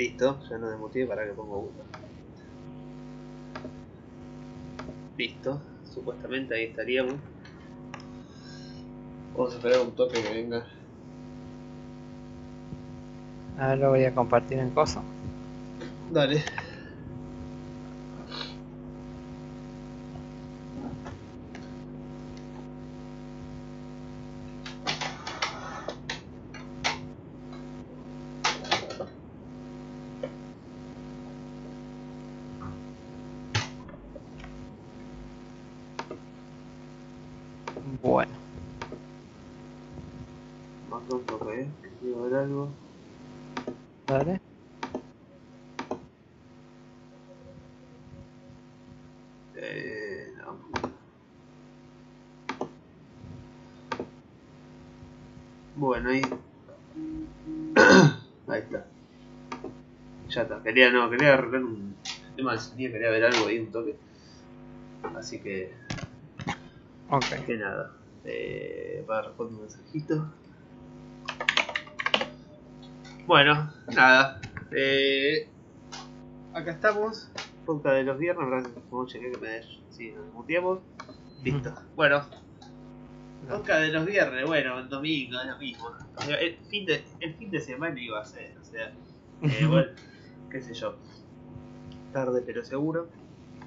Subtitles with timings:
[0.00, 1.84] Listo, ya no desmuteé para que pongo uno.
[5.18, 5.60] Listo,
[5.92, 7.16] supuestamente ahí estaríamos.
[9.36, 10.64] Vamos a esperar un toque que venga.
[13.58, 15.02] Ahora lo voy a compartir en cosa.
[16.10, 16.44] Dale.
[60.70, 61.96] Quería, no, quería arreglar un
[62.36, 63.96] tema de quería ver algo ahí, un toque.
[65.16, 65.72] Así que,
[67.08, 67.24] Ok.
[67.44, 67.90] que nada.
[68.24, 70.32] Eh, va a responder un mensajito.
[73.26, 74.40] Bueno, nada.
[74.70, 75.48] Eh,
[76.54, 77.32] acá estamos.
[77.66, 78.48] Podcast de los viernes.
[78.48, 79.62] Gracias por chequear que me.
[79.90, 80.78] Sí, nos muteamos.
[81.42, 81.74] Listo.
[81.96, 82.24] Bueno.
[83.48, 84.46] Podcast de los viernes.
[84.46, 85.90] Bueno, el domingo es lo mismo.
[86.14, 88.56] O sea, el, fin de, el fin de semana iba a ser.
[88.56, 88.92] O sea,
[89.42, 89.90] eh, bueno,
[90.50, 90.96] qué sé yo.
[92.12, 93.08] Tarde pero seguro.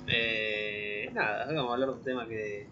[0.07, 2.67] Eh, nada, vamos a hablar de un tema que.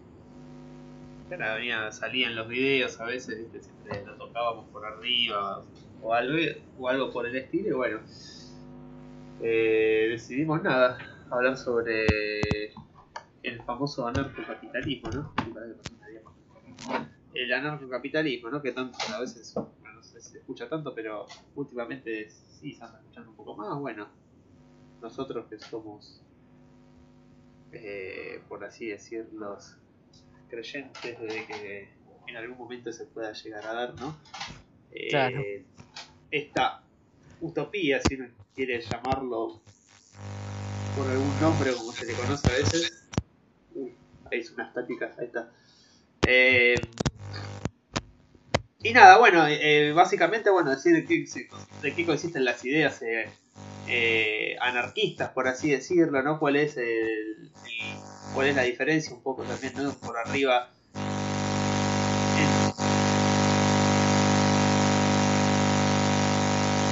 [1.28, 3.62] venía, salía en los videos a veces, ¿viste?
[3.62, 5.62] siempre lo tocábamos por arriba
[6.02, 6.36] o algo,
[6.78, 7.68] o algo por el estilo.
[7.68, 8.00] Y bueno,
[9.40, 10.98] eh, decidimos nada,
[11.30, 12.06] hablar sobre
[13.42, 15.32] el famoso anarcocapitalismo, ¿no?
[17.34, 18.60] El anarcocapitalismo, ¿no?
[18.60, 19.54] Que tanto a veces
[20.02, 23.78] no sé si se escucha tanto, pero últimamente sí se anda escuchando un poco más.
[23.78, 24.08] Bueno,
[25.00, 26.20] nosotros que somos,
[27.70, 29.56] eh, por así decirlo,
[30.48, 31.88] creyentes de que
[32.26, 34.18] en algún momento se pueda llegar a dar, ¿no?
[34.90, 35.40] Eh, Claro.
[36.32, 36.82] Esta
[37.40, 39.60] utopía, si uno quiere llamarlo
[40.96, 43.08] por algún nombre, como se le conoce a veces.
[43.74, 43.94] Uy,
[44.30, 45.52] ahí es una estática, ahí está.
[46.22, 47.01] Eh,
[48.82, 51.24] y nada, bueno, eh, básicamente, bueno, decir de qué,
[51.80, 53.38] de consisten las ideas eh,
[53.86, 56.38] eh, anarquistas, por así decirlo, ¿no?
[56.38, 57.54] ¿Cuál es, el,
[58.30, 60.00] cuál es la diferencia un poco también, ¿no?
[60.00, 60.74] Por arriba.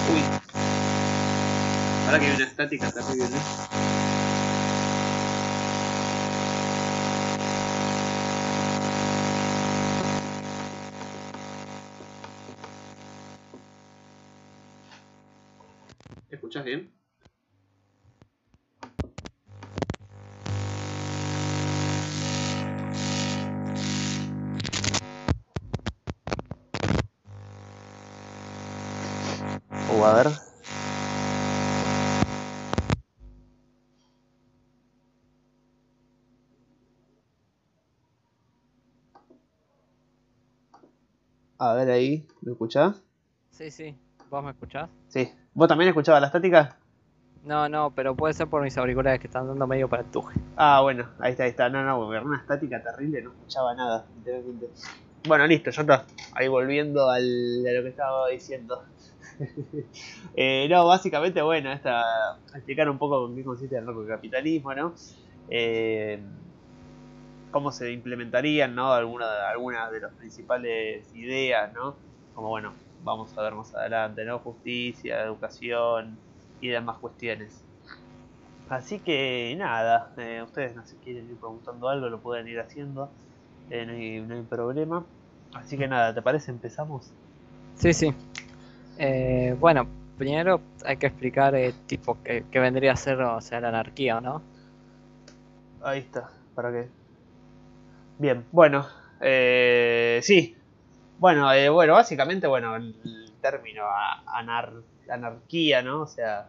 [0.05, 0.37] Uy.
[2.05, 3.51] Ahora que hay una estática terrible, ¿no?
[16.61, 16.93] ¿Me escuchás bien?
[29.89, 30.27] O a ver.
[41.59, 43.03] A ver ahí, ¿me escuchás?
[43.51, 44.10] Sí, sí.
[44.31, 44.89] ¿Vos me escuchás?
[45.09, 45.29] Sí.
[45.55, 46.77] ¿Vos también escuchabas la estática?
[47.43, 50.39] No, no, pero puede ser por mis auriculares que están dando medio para el tuje.
[50.57, 51.69] Ah, bueno, ahí está, ahí está.
[51.69, 54.69] No, no, porque era una estática terrible, no escuchaba nada, literalmente.
[55.27, 56.07] Bueno, listo, ya está.
[56.35, 58.85] Ahí volviendo al, a lo que estaba diciendo.
[60.37, 64.95] Eh, no, básicamente, bueno, esta, explicar un poco con qué consiste el narcocapitalismo, ¿no?
[65.49, 66.23] Eh,
[67.51, 68.93] cómo se implementarían, ¿no?
[68.93, 71.97] Algunas algunas de las principales ideas, ¿no?
[72.35, 72.73] Como, bueno,
[73.03, 74.39] vamos a ver más adelante, ¿no?
[74.39, 76.19] Justicia, educación
[76.61, 77.63] y demás cuestiones.
[78.69, 83.11] Así que nada, eh, ustedes no se quieren ir preguntando algo, lo pueden ir haciendo,
[83.69, 85.05] eh, no, hay, no hay problema.
[85.53, 86.53] Así que nada, ¿te parece?
[86.53, 87.11] Empezamos.
[87.75, 88.15] Sí, sí.
[88.99, 93.61] Eh, bueno, primero hay que explicar eh, tipo qué qué vendría a ser, o sea,
[93.61, 94.43] la anarquía, ¿no?
[95.83, 96.89] Ahí está, ¿para qué?
[98.19, 98.87] Bien, bueno,
[99.21, 100.60] eh, sí.
[101.21, 102.95] Bueno, eh, bueno, básicamente, bueno, el,
[103.43, 103.83] término
[104.27, 106.01] anar- anarquía, ¿no?
[106.01, 106.49] O sea,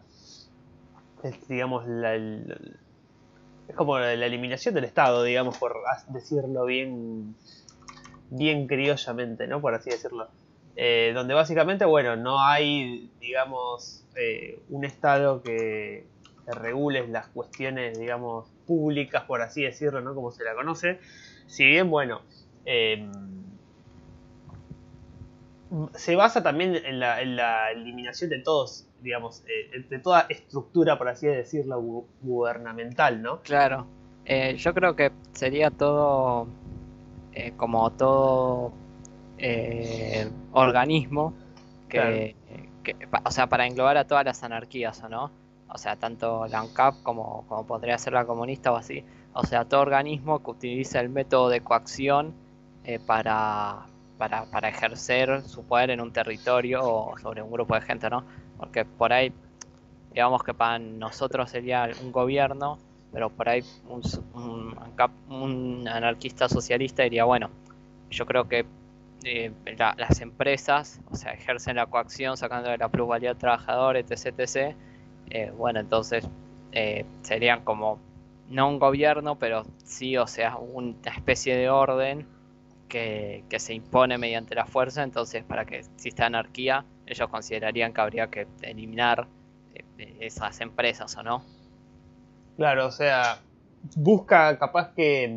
[1.24, 5.76] es, digamos, la, es como la, eliminación del Estado, digamos, por
[6.08, 7.36] decirlo bien,
[8.30, 9.60] bien criollamente, ¿no?
[9.60, 10.30] Por así decirlo.
[10.78, 16.08] Eh, donde básicamente, bueno, no hay, digamos, eh, un Estado que,
[16.46, 20.16] que regule las cuestiones, digamos, públicas, por así decirlo, ¿no?
[20.16, 21.02] Como se la conoce.
[21.46, 22.22] Si bien, bueno,
[22.64, 23.06] eh,
[25.96, 30.98] se basa también en la, en la eliminación de todos, digamos, eh, de toda estructura,
[30.98, 33.42] por así decirlo, gubernamental, ¿no?
[33.42, 33.88] Claro.
[34.26, 36.48] Eh, yo creo que sería todo
[37.34, 38.74] eh, como todo
[40.52, 41.34] organismo
[41.90, 42.36] que,
[43.26, 45.32] o sea, para englobar a todas las anarquías, ¿o no?
[45.68, 49.04] O sea, tanto la ANCAP como, como podría ser la comunista o así.
[49.34, 52.36] O sea, todo organismo que utiliza el método de coacción
[53.08, 53.88] para,
[54.22, 58.24] para, para ejercer su poder en un territorio o sobre un grupo de gente, ¿no?
[58.56, 59.34] Porque por ahí,
[60.14, 62.78] digamos que para nosotros sería un gobierno,
[63.12, 64.78] pero por ahí un,
[65.28, 67.50] un, anarquista socialista diría, bueno,
[68.12, 68.64] yo creo que
[69.24, 69.52] eh,
[69.98, 74.36] las empresas, o sea, ejercen la coacción sacando de la plusvalía al trabajador, etc.
[74.38, 74.76] etc.
[75.32, 76.30] Eh, bueno, entonces
[76.74, 77.98] eh, serían como,
[78.52, 82.28] no un gobierno, pero sí, o sea, una especie de orden
[82.92, 88.28] que, se impone mediante la fuerza, entonces para que exista anarquía, ellos considerarían que habría
[88.28, 89.28] que eliminar
[89.74, 91.46] eh, esas empresas, ¿o no?
[92.58, 93.40] Claro, o sea,
[93.96, 95.34] busca capaz que,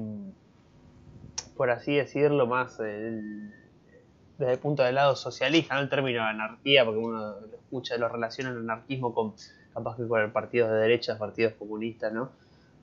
[1.56, 6.98] por así decirlo, más desde el punto del lado socialista, no el término anarquía, porque
[6.98, 9.34] uno lo escucha, lo relaciona el anarquismo con
[9.72, 12.30] capaz que con partidos de derecha, partidos comunistas, ¿no?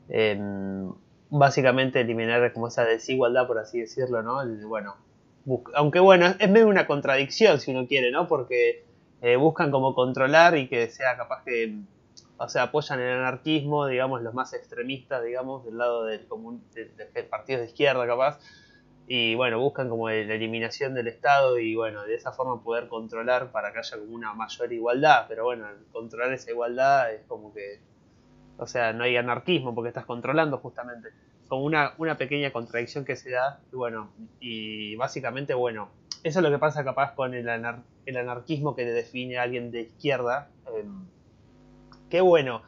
[0.09, 0.91] Em,
[1.31, 4.45] básicamente eliminar como esa desigualdad, por así decirlo, ¿no?
[4.67, 4.97] bueno,
[5.73, 8.27] aunque bueno, es medio una contradicción si uno quiere, ¿no?
[8.27, 8.85] Porque
[9.21, 11.79] eh, buscan como controlar y que sea capaz que,
[12.37, 17.23] o sea, apoyan el anarquismo, digamos, los más extremistas, digamos, del lado del común, de,
[17.23, 18.39] partidos de izquierda capaz,
[19.07, 23.51] y bueno, buscan como la eliminación del Estado y bueno, de esa forma poder controlar
[23.51, 27.79] para que haya como una mayor igualdad, pero bueno, controlar esa igualdad es como que
[28.61, 31.09] o sea, no hay anarquismo porque estás controlando justamente.
[31.47, 33.59] Como una, pequeña contradicción que se da.
[33.73, 35.89] Y bueno, y básicamente, bueno,
[36.23, 37.49] eso es lo que pasa capaz con el,
[38.05, 40.49] el anarquismo que define a alguien de izquierda.
[40.67, 40.85] Eh,
[42.09, 42.61] que bueno,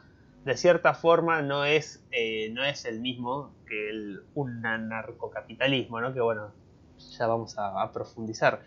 [0.46, 6.12] de cierta forma no es, eh, no es el mismo que el, un anarcocapitalismo, ¿no?
[6.12, 6.52] Que bueno,
[6.98, 8.62] ya vamos a, profundizar.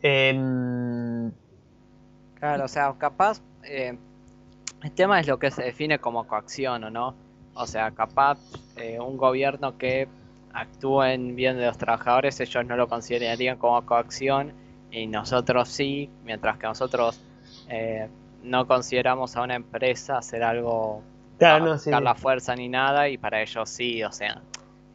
[0.00, 1.30] Em,
[2.34, 3.98] claro, o sea, capaz eh,
[4.82, 7.14] el tema es lo que se define como coacción o no.
[7.54, 8.38] O sea, capaz
[8.76, 10.08] eh, un gobierno que
[10.52, 14.52] actúe en bien de los trabajadores, ellos no lo considerarían como coacción
[14.90, 17.20] y nosotros sí, mientras que nosotros
[17.68, 18.08] eh,
[18.42, 21.02] no consideramos a una empresa hacer algo
[21.38, 24.42] claro, no, la fuerza ni nada y para ellos sí, o sea,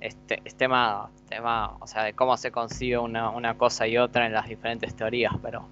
[0.01, 4.25] este, es tema, tema, o sea, de cómo se consigue una, una cosa y otra
[4.25, 5.67] en las diferentes teorías, pero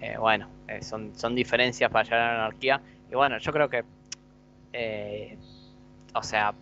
[0.00, 0.48] eh, bueno,
[0.82, 3.84] son, son diferencias para llegar a la anarquía y bueno, yo creo que,
[4.72, 5.38] eh,
[6.14, 6.54] o sea,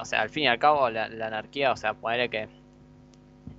[0.00, 2.48] o sea, al fin y al cabo la, anarquía, o sea, puede que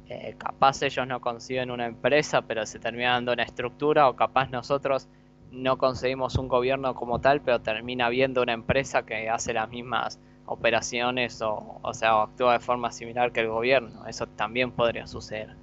[0.10, 4.50] eh, capaz ellos no consiguen una empresa, pero se termina dando una estructura, o capaz
[4.50, 5.08] nosotros
[5.52, 10.20] no conseguimos un gobierno como tal, pero termina habiendo una empresa que hace las mismas
[10.46, 14.06] operaciones o, o sea, o actúa de forma similar que el gobierno.
[14.08, 15.56] Eso también podría suceder.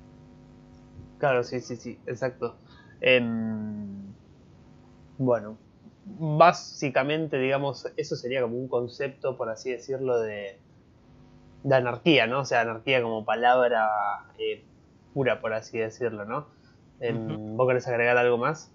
[1.19, 2.57] Claro, sí, sí, sí, exacto.
[3.01, 4.15] Em,
[5.19, 5.59] bueno,
[6.19, 10.59] básicamente, digamos, eso sería como un concepto, por así decirlo, de,
[11.63, 12.41] de anarquía, ¿no?
[12.41, 13.89] O sea, anarquía como palabra
[14.39, 14.63] eh,
[15.15, 16.47] pura, por así decirlo, ¿no?
[17.01, 18.71] Em, ¿Vos querés agregar algo más?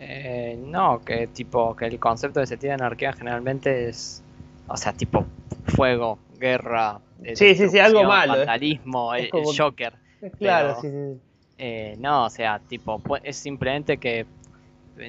[0.00, 4.22] Eh, no, que tipo, que el concepto de se tiene anarquía generalmente es,
[4.66, 5.24] o sea, tipo
[5.66, 7.00] fuego, guerra,
[7.34, 8.38] sí, sí, sí, algo malo.
[8.38, 9.92] Vandalismo, el, Joker.
[10.38, 11.20] Claro, sí, sí.
[11.58, 14.24] Eh, no, o sea, tipo, es simplemente que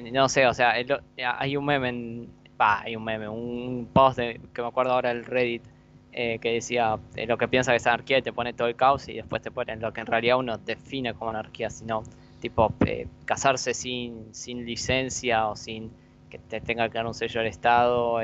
[0.00, 4.68] no sé, o sea, hay un meme, en, hay un meme, un post que me
[4.68, 5.62] acuerdo ahora del Reddit
[6.14, 8.76] eh, que decía eh, lo que piensa que es anarquía y te pone todo el
[8.76, 12.02] caos y después te ponen lo que en realidad uno define como anarquía, sino
[12.38, 15.90] tipo eh, casarse sin, sin licencia o sin
[16.28, 18.18] que te tenga que dar un sello del Estado,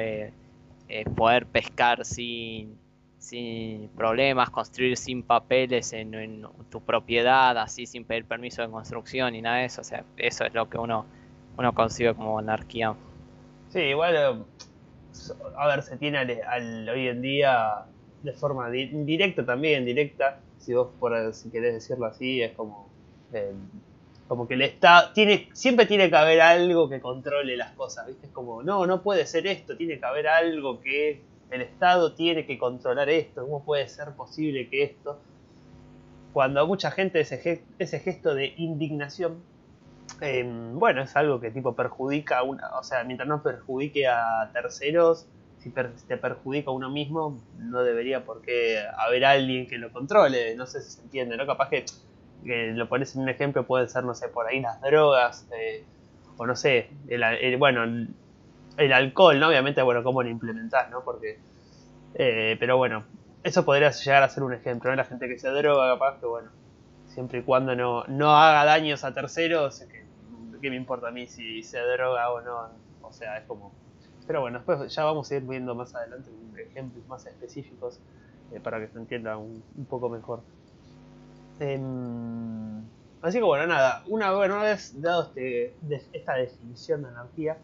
[1.16, 2.78] poder pescar sin,
[3.18, 9.34] sin problemas, construir sin papeles en, en, tu propiedad, así sin pedir permiso de construcción
[9.34, 11.06] y nada de eso, o sea, eso es lo que uno
[11.58, 12.94] uno concibe como anarquía.
[13.70, 14.46] Sí, igual,
[15.56, 17.84] a ver, se tiene al, hoy en día
[18.22, 22.88] de forma directa también, directa, si vos por, si querés decirlo así, es como
[23.32, 23.52] eh,
[24.28, 28.26] como que el Estado tiene siempre tiene que haber algo que controle las cosas, ¿viste?
[28.26, 32.46] Es como, no, no puede ser esto, tiene que haber algo que el Estado tiene
[32.46, 35.18] que controlar esto, ¿cómo puede ser posible que esto?
[36.32, 39.42] Cuando mucha gente ese, ese gesto de indignación
[40.20, 44.50] Em, bueno, es algo que tipo perjudica a una, o sea, mientras no perjudique a
[44.52, 45.26] terceros,
[45.58, 50.54] si te perjudica a uno mismo, no debería por qué haber alguien que lo controle,
[50.56, 51.46] no sé si se entiende, ¿no?
[51.46, 51.84] Capaz que
[52.44, 55.84] que lo pones en un ejemplo, pueden ser, no sé, por ahí las drogas, eh,
[56.36, 59.48] o no sé, el, bueno, el, alcohol, ¿no?
[59.48, 61.02] Obviamente, bueno, cómo lo implementás, ¿no?
[61.02, 61.38] Porque,
[62.14, 63.04] eh, pero bueno,
[63.42, 64.96] eso podría llegar a ser un ejemplo, ¿no?
[64.96, 66.50] La gente que se droga, capaz que, bueno,
[67.08, 70.04] siempre y cuando no, no haga daños a terceros, que,
[70.60, 72.68] ¿qué me importa a mí si se droga o no?
[73.02, 73.72] O sea, es como...
[74.26, 78.00] Pero bueno, después ya vamos a ir viendo más adelante ejemplos más específicos
[78.52, 80.42] eh, para que se entienda un, poco mejor.
[81.60, 82.82] Em,
[83.22, 85.74] así que bueno, nada, una, vez dado este,
[86.12, 87.58] esta definición de anarquía,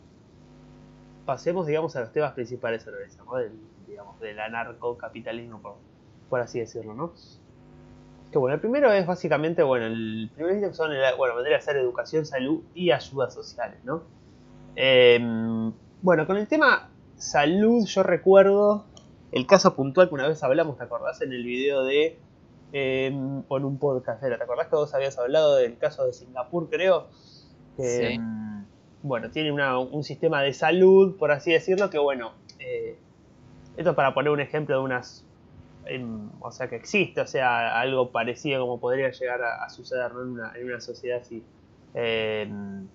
[1.25, 3.53] pasemos digamos a los temas principales del,
[3.87, 5.77] digamos, del anarcocapitalismo, por,
[6.29, 7.13] por así decirlo, ¿no?
[8.35, 11.77] Que bueno, el primero es básicamente, bueno, el primer ítem son, bueno, vendría a ser
[11.77, 14.03] educación, salud y ayudas sociales, ¿no?
[14.75, 15.73] Em,
[16.03, 18.87] bueno, con el tema salud yo recuerdo
[19.31, 21.23] el caso puntual que una vez hablamos, ¿te acordás?
[21.23, 22.19] En el video de...
[22.73, 27.07] Eh, en un podcast, ¿te acordás que vos habías hablado del caso de Singapur, creo?
[27.79, 28.03] sí.
[28.03, 28.65] Em,
[29.05, 32.99] bueno, tiene un sistema de salud, por así decirlo, que bueno, eh,
[33.77, 35.25] esto para poner un ejemplo de unas...
[36.41, 40.81] O sea, que existe, o sea, algo parecido como podría llegar a, suceder en, una,
[40.81, 41.43] sociedad así.
[41.95, 42.87] Em,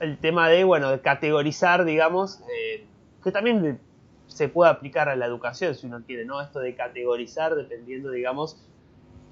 [0.00, 2.84] el tema de, bueno, de categorizar, digamos, eh,
[3.22, 3.78] que también
[4.26, 6.40] se puede aplicar a la educación si uno quiere, ¿no?
[6.40, 8.60] Esto de categorizar dependiendo, digamos,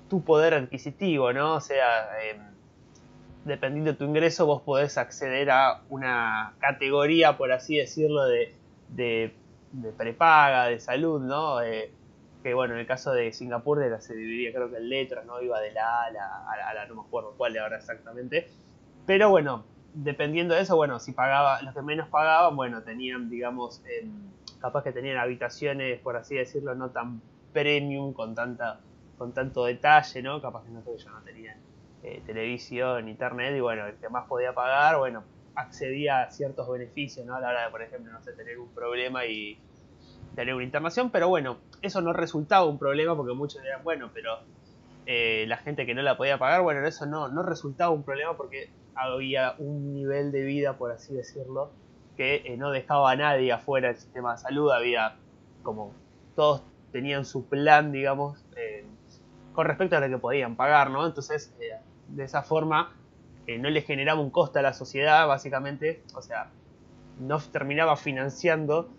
[0.08, 1.54] tu poder adquisitivo, ¿no?
[1.54, 2.40] O sea, em,
[3.44, 8.54] dependiendo de tu ingreso, vos podés acceder a una categoría, por así decirlo, de,
[8.88, 9.32] de,
[9.96, 11.62] prepaga, de salud, ¿no?
[11.62, 11.90] Eh,
[12.42, 15.40] que bueno, en el caso de Singapur de se dividía creo que en letras, ¿no?
[15.40, 18.48] Iba de la A a la, a la, no me acuerdo cuál ahora exactamente.
[19.06, 23.82] Pero bueno, dependiendo de eso, bueno, si pagaba, los que menos pagaban, bueno, tenían, digamos,
[24.60, 27.20] capaz que tenían habitaciones, por así decirlo, no tan
[27.52, 28.80] premium, con tanta
[29.18, 30.40] con tanto detalle, ¿no?
[30.40, 31.56] Capaz que no, ya no tenían
[32.02, 35.22] eh, televisión, internet, y bueno, el que más podía pagar, bueno,
[35.54, 37.36] accedía a ciertos beneficios, ¿no?
[37.36, 39.58] A la hora de, por ejemplo, no sé, tener un problema y
[40.34, 44.38] tener una internación, pero bueno, eso no resultaba un problema porque muchos eran bueno, pero
[45.06, 48.36] eh, la gente que no la podía pagar, bueno, eso no, no resultaba un problema
[48.36, 51.70] porque había un nivel de vida, por así decirlo,
[52.16, 55.16] que eh, no dejaba a nadie afuera del sistema de salud, había
[55.62, 55.92] como
[56.36, 56.62] todos
[56.92, 58.84] tenían su plan, digamos, eh,
[59.52, 61.06] con respecto a lo que podían pagar, ¿no?
[61.06, 61.54] Entonces,
[62.08, 62.94] de esa forma,
[63.46, 66.50] no les generaba un costo a la sociedad, básicamente, o sea,
[67.18, 68.90] no terminaba financiando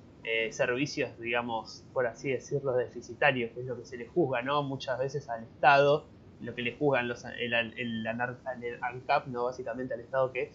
[0.51, 4.63] servicios, digamos, por así decirlo, deficitarios, que es lo que se le juzga, ¿no?
[4.63, 6.05] Muchas veces al Estado,
[6.39, 9.45] lo que le juzgan los, el, el, el ANCAP, ¿no?
[9.45, 10.51] Básicamente al Estado que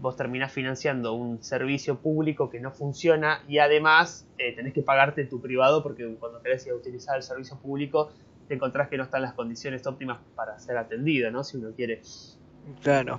[0.00, 5.24] vos terminás financiando un servicio público que no funciona y además eh, tenés que pagarte
[5.24, 8.10] tu privado porque cuando querés ir a utilizar el servicio público
[8.48, 11.44] te encontrás que no están las condiciones óptimas para ser atendido, ¿no?
[11.44, 12.02] Si uno quiere.
[12.82, 13.18] Claro.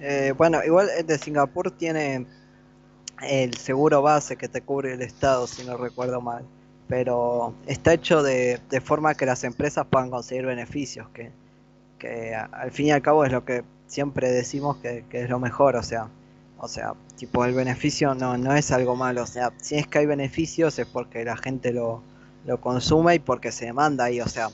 [0.00, 2.26] Eh, bueno, igual el de Singapur tiene
[3.22, 6.44] el seguro base que te cubre el Estado, si no recuerdo mal.
[6.88, 11.32] Pero está hecho de, de forma que las empresas puedan conseguir beneficios, que,
[11.98, 15.76] que al fin y al cabo es lo que siempre decimos que, es lo mejor,
[15.76, 16.08] o sea,
[16.58, 19.98] o sea, tipo el beneficio no, no es algo malo, o sea, si es que
[19.98, 22.02] hay beneficios es porque la gente lo,
[22.46, 24.48] lo consume y porque se demanda ahí, o sea,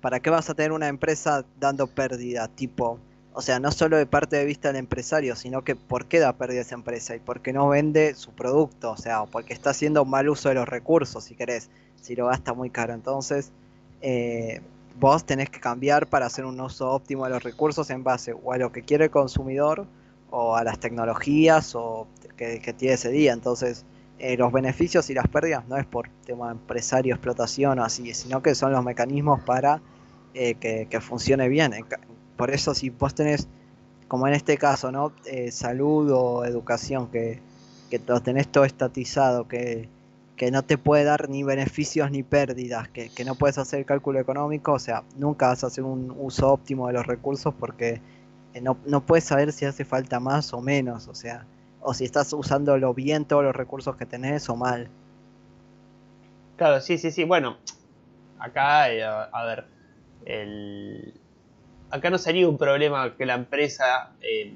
[0.00, 2.48] ¿para qué vas a tener una empresa dando pérdida?
[2.48, 2.98] Tipo,
[3.32, 6.32] o sea, no solo de parte de vista del empresario, sino que por qué da
[6.32, 10.04] pérdida esa empresa y por qué no vende su producto, o sea, porque está haciendo
[10.04, 11.70] mal uso de los recursos, si querés,
[12.00, 12.92] si lo gasta muy caro.
[12.92, 13.52] Entonces,
[14.02, 14.60] eh,
[14.98, 18.52] vos tenés que cambiar para hacer un uso óptimo de los recursos en base o
[18.52, 19.86] a lo que quiere el consumidor
[20.30, 22.06] o a las tecnologías o
[22.36, 23.32] que, tiene ese día.
[23.32, 23.84] Entonces,
[24.18, 28.42] eh, los beneficios y las pérdidas no es por tema empresario, explotación o así, sino
[28.42, 29.80] que son los mecanismos para
[30.34, 31.72] eh, que, funcione bien.
[32.40, 33.48] Por eso, si vos tenés,
[34.08, 35.12] como en este caso, ¿no?
[35.26, 37.40] Eh, salud o educación, que,
[37.90, 39.88] que lo tenés todo estatizado, que
[40.40, 44.72] que no te puede dar ni beneficios ni pérdidas, que, no puedes hacer cálculo económico,
[44.72, 48.00] o sea, nunca vas a hacer un uso óptimo de los recursos porque
[48.54, 51.44] eh, no, no puedes saber si hace falta más o menos, o sea,
[51.82, 54.88] o si estás usándolo bien todos los recursos que tenés o mal.
[56.56, 57.58] Claro, sí, sí, sí, bueno,
[58.38, 59.66] acá, eh, a, ver,
[60.24, 61.19] el...
[61.90, 64.54] acá no sería un problema que la empresa eh,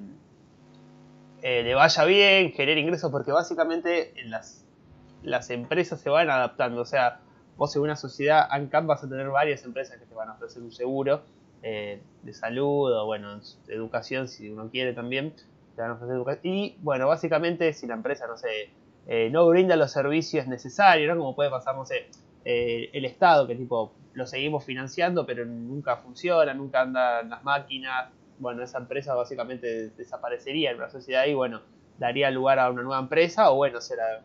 [1.42, 6.80] le vaya bien, genere ingresos, porque básicamente en las empresas se van adaptando.
[6.80, 7.20] O sea,
[7.56, 10.62] vos en una sociedad ANCAP vas a tener varias empresas que te van a ofrecer
[10.62, 11.22] un seguro
[11.62, 15.34] eh, de salud o, bueno, de educación, si uno quiere también,
[15.76, 16.54] te van a ofrecer educación.
[16.54, 18.70] Y, bueno, básicamente, si la empresa, no sé,
[19.06, 21.20] eh, no brinda los servicios necesarios, ¿no?
[21.20, 22.06] Como puede pasar, no sé,
[22.44, 28.10] eh, el Estado, que tipo lo seguimos financiando, pero nunca funciona, nunca andan las máquinas.
[28.38, 31.62] Bueno, esa empresa básicamente desaparecería en la sociedad y bueno,
[31.98, 34.22] daría lugar a una nueva empresa o bueno, se la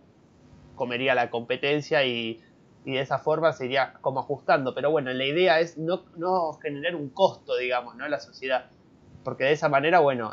[0.75, 2.41] comería la competencia y,
[2.85, 4.73] de esa forma se iría como ajustando.
[4.73, 8.05] Pero bueno, la idea es no, no generar un costo, digamos, ¿no?
[8.05, 8.65] a la sociedad.
[9.23, 10.31] Porque de esa manera, bueno,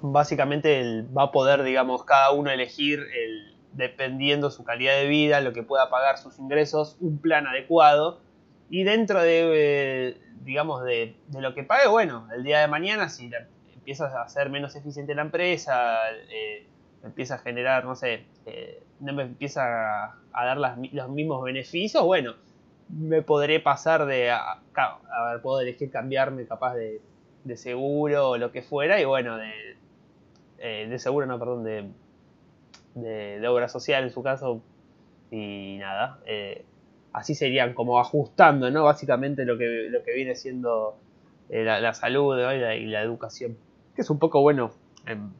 [0.00, 5.52] básicamente va a poder, digamos, cada uno elegir el, dependiendo su calidad de vida, lo
[5.52, 8.20] que pueda pagar sus ingresos, un plan adecuado.
[8.70, 13.30] Y dentro de, eh, digamos, de, lo que pague, bueno, el día de mañana, si
[13.74, 15.98] empiezas a ser menos eficiente la empresa,
[16.30, 16.66] eh,
[17.02, 22.34] empieza a generar, no sé, eh, no me empieza a, dar los mismos beneficios, bueno,
[22.88, 24.60] me podré pasar de, a,
[25.30, 27.00] ver, puedo elegir cambiarme capaz de,
[27.44, 29.76] de seguro o lo que fuera, y bueno, de,
[30.58, 31.90] de seguro, no, perdón, de
[33.02, 34.62] de, obra social en su caso.
[35.30, 36.64] Y nada, eh,
[37.12, 38.84] así serían como ajustando, ¿no?
[38.84, 40.96] Básicamente lo que, lo que viene siendo
[41.48, 43.56] eh, la, salud y, la, educación.
[43.94, 44.72] Que es un poco bueno.
[45.06, 45.30] Em,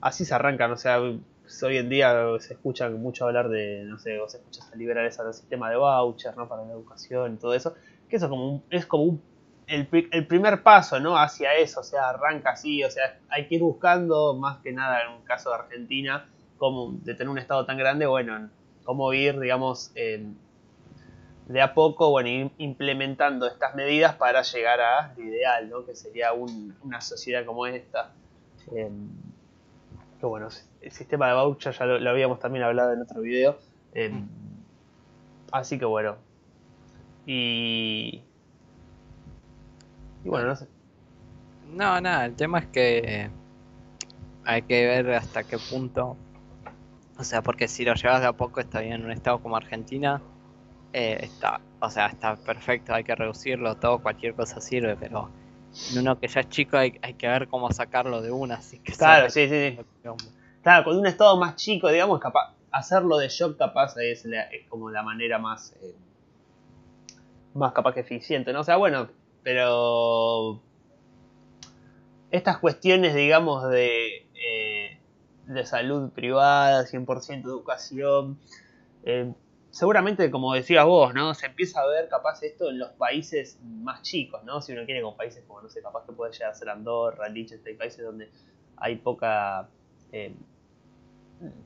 [0.00, 4.20] así se arrancan, o sea, hoy en día se escucha mucho hablar de, no sé,
[4.20, 6.48] o se escucha liberar ese sistema de voucher, ¿no?
[6.48, 7.74] Para la educación y todo eso.
[8.08, 9.22] Que eso como es como un
[9.68, 11.16] el, primer paso, ¿no?
[11.18, 15.02] Hacia eso, o sea, arranca así, o sea, hay que ir buscando, más que nada
[15.02, 16.26] en un caso de Argentina,
[16.56, 18.48] como de tener un estado tan grande, bueno,
[18.88, 25.24] cómo ir, digamos, de a poco, bueno, ir implementando estas medidas para llegar a lo
[25.24, 25.84] ideal, ¿no?
[25.84, 28.14] Que sería una sociedad como esta.
[28.74, 29.10] Em,
[30.18, 30.48] que bueno,
[30.80, 33.58] el sistema de voucher ya lo, habíamos también hablado en otro video.
[33.92, 34.26] Em,
[35.52, 36.16] así que bueno.
[37.26, 38.22] Y,
[40.24, 40.66] y bueno, no sé.
[41.74, 43.28] No, nada, el tema es que
[44.46, 46.16] hay que ver hasta qué punto.
[47.18, 49.56] O sea, porque si lo llevas de a poco está bien en un estado como
[49.56, 50.22] Argentina.
[50.92, 55.28] Eh, está, o sea, está perfecto, hay que reducirlo todo, cualquier cosa sirve, pero
[55.92, 58.78] en uno que ya es chico hay, hay que ver cómo sacarlo de una, así
[58.78, 60.08] que Claro, sí, sí, sí.
[60.62, 64.26] Claro, con un estado más chico, digamos, capaz, hacerlo de shock capaz es,
[64.68, 65.94] como la manera más eh,
[67.54, 68.60] más capaz que eficiente, ¿no?
[68.60, 69.08] O sea, bueno,
[69.42, 70.62] pero
[72.30, 74.26] estas cuestiones, digamos, de,
[75.48, 78.38] de salud privada, 100% educación,
[79.02, 79.32] eh,
[79.70, 81.34] seguramente, como decías vos, ¿no?
[81.34, 84.60] Se empieza a ver capaz esto en los países más chicos, ¿no?
[84.60, 87.28] Si uno quiere con países como, no sé, capaz que puede llegar a ser Andorra,
[87.28, 88.30] Liechtenstein, países donde
[88.76, 89.68] hay poca...
[90.12, 90.34] Eh,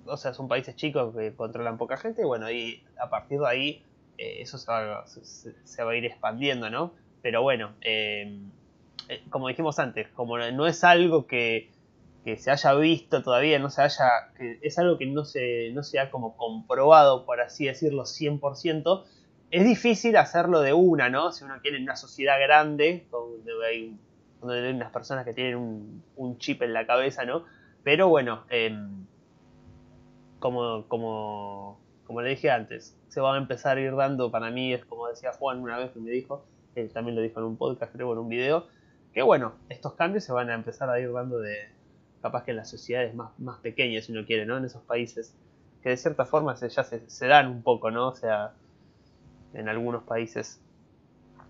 [0.05, 3.85] o sea, son países chicos que controlan poca gente, bueno, y a partir de ahí
[4.19, 6.93] eso se va, se va a ir expandiendo, ¿no?
[7.23, 8.39] Pero bueno, eh,
[9.09, 11.71] eh, como dijimos antes, como no es algo que,
[12.25, 16.37] se haya visto todavía, no se haya, es algo que no se, no ha como
[16.37, 19.05] comprobado, por así decirlo, 100%,
[19.51, 21.33] es difícil hacerlo de una, ¿no?
[21.33, 23.99] Si uno quiere una sociedad grande, donde hay,
[24.41, 27.45] donde hay unas personas que tienen un, chip en la cabeza, ¿no?
[27.83, 29.05] Pero bueno, em,
[30.39, 34.73] como, como, como le dije antes, se va a empezar a ir dando, para mí
[34.73, 37.57] es como decía Juan una vez que me dijo, él también lo dijo en un
[37.57, 38.69] podcast, creo, en un video,
[39.13, 41.69] que bueno, estos cambios se van a empezar a ir dando de,
[42.23, 44.57] capaz que en las sociedades más, más pequeñas, si uno quiere, ¿no?
[44.57, 45.35] En esos países,
[45.83, 48.09] que de cierta forma se, ya se, dan un poco, ¿no?
[48.09, 48.55] O sea,
[49.53, 50.61] en algunos países,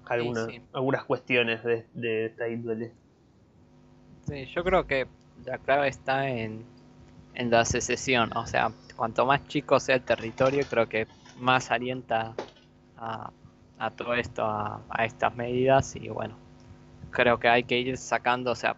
[0.07, 2.93] algunas, algunas cuestiones de, de esta índole.
[4.27, 5.07] Sí, yo creo que
[5.45, 6.65] la clave está en,
[7.35, 11.07] en la secesión, o sea, cuanto más chico sea el territorio, creo que
[11.37, 12.35] más alienta
[12.97, 13.31] a,
[13.79, 16.37] a todo esto, a, estas medidas y bueno,
[17.11, 18.77] creo que hay que ir sacando, o sea,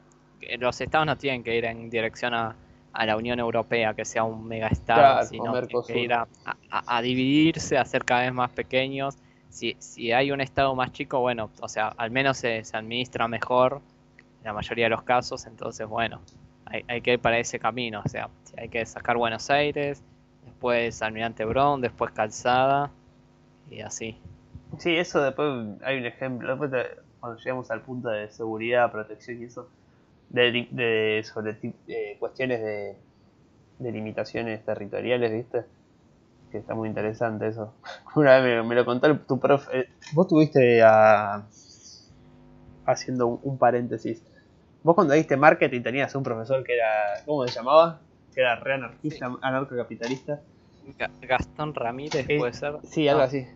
[0.59, 2.57] los estados no tienen que ir en dirección a,
[2.95, 5.53] la Unión Europea, que sea un mega estado, sino
[5.85, 9.17] que ir a, dividirse, a ser cada vez más pequeños.
[9.49, 13.81] Si, si hay un estado más chico, bueno, o sea, al menos se, administra mejor
[14.19, 16.21] en la mayoría de los casos, entonces bueno,
[16.67, 20.03] hay, hay, que ir para ese camino, o sea, hay que sacar Buenos Aires,
[20.45, 22.91] después Almirante Brown, después Calzada
[23.71, 24.17] y así.
[24.79, 25.49] Sí, eso después
[25.85, 26.49] hay un ejemplo.
[26.49, 26.87] Después
[27.21, 29.69] cuando llegamos al punto de seguridad, protección y eso,
[30.35, 32.97] de, de sobre eh, cuestiones de,
[33.79, 35.65] de limitaciones territoriales, ¿viste?
[36.51, 37.73] Que está muy interesante eso.
[38.17, 39.81] Una vez me, lo contó tu profe.
[39.81, 41.47] Eh, vos tuviste a.
[42.87, 44.23] Haciendo un, paréntesis.
[44.83, 47.23] Vos cuando diste marketing tenías un profesor que era.
[47.25, 48.01] ¿Cómo se llamaba?
[48.35, 50.41] Que era re anarquista, anarcocapitalista.
[51.23, 52.75] Gastón Ramírez, eh, puede ser.
[52.83, 53.47] Sí, algo así.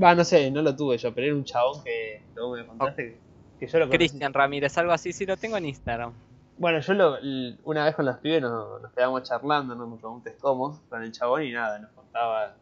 [0.00, 3.18] Va, no sé, no lo tuve yo, pero era un chabón que luego me contaste
[3.58, 6.12] que, yo lo Cristian Ramírez, algo así, sí lo tengo en Instagram.
[6.58, 7.16] Bueno, yo lo,
[7.64, 9.86] una vez con los pibes nos, quedamos charlando, ¿no?
[9.86, 12.54] me preguntes cómo, con el chabón y nada, nos contaba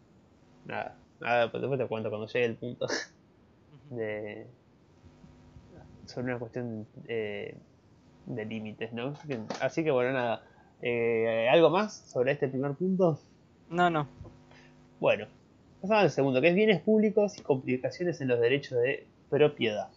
[0.65, 2.87] nada, nada, pues después te cuento cuando llegue el punto
[3.91, 4.47] de
[6.07, 7.57] sobre una cuestión eh,
[8.27, 9.15] de límites, ¿no?
[9.61, 10.43] Así que bueno, nada.
[10.83, 13.19] Eh, ¿Algo más sobre este primer punto?
[13.71, 14.07] No, no.
[15.01, 15.27] Bueno,
[15.81, 19.89] pasamos al segundo, que es bienes públicos y complicaciones en los derechos de propiedad.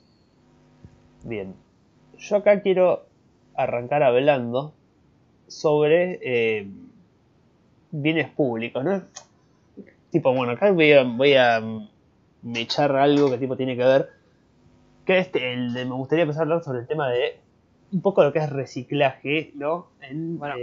[1.23, 1.55] Bien,
[2.17, 3.05] yo acá quiero
[3.55, 4.73] arrancar hablando
[5.47, 6.67] sobre eh,
[7.91, 9.03] bienes públicos, ¿no?
[10.11, 11.61] Tipo, bueno, acá voy a, voy a
[12.55, 14.09] echar algo que tipo tiene que ver.
[15.05, 17.39] Que este, el, me gustaría empezar a hablar sobre el tema de
[17.91, 19.87] un poco lo que es reciclaje, ¿no?
[20.11, 20.55] bueno,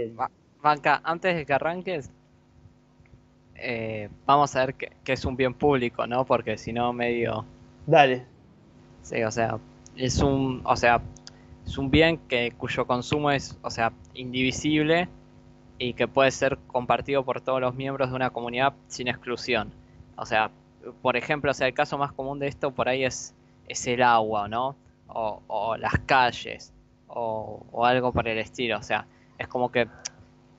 [0.61, 2.11] Banca, antes de que arranques,
[3.55, 6.25] eh, vamos a ver qué, es un bien público, ¿no?
[6.25, 7.45] Porque si no, medio.
[7.85, 8.25] Dale.
[9.01, 9.59] Sí, o sea,
[9.95, 11.01] es un, o sea,
[11.65, 15.09] es un bien que cuyo consumo es, o sea, indivisible
[15.77, 19.71] y que puede ser compartido por todos los miembros de una comunidad sin exclusión.
[20.15, 20.51] O sea,
[21.01, 23.33] por ejemplo, o sea, el caso más común de esto por ahí es,
[23.67, 24.75] es el agua, ¿no?
[25.07, 26.73] O, las calles,
[27.07, 28.77] o, algo por el estilo.
[28.77, 29.05] O sea,
[29.37, 29.87] es como que,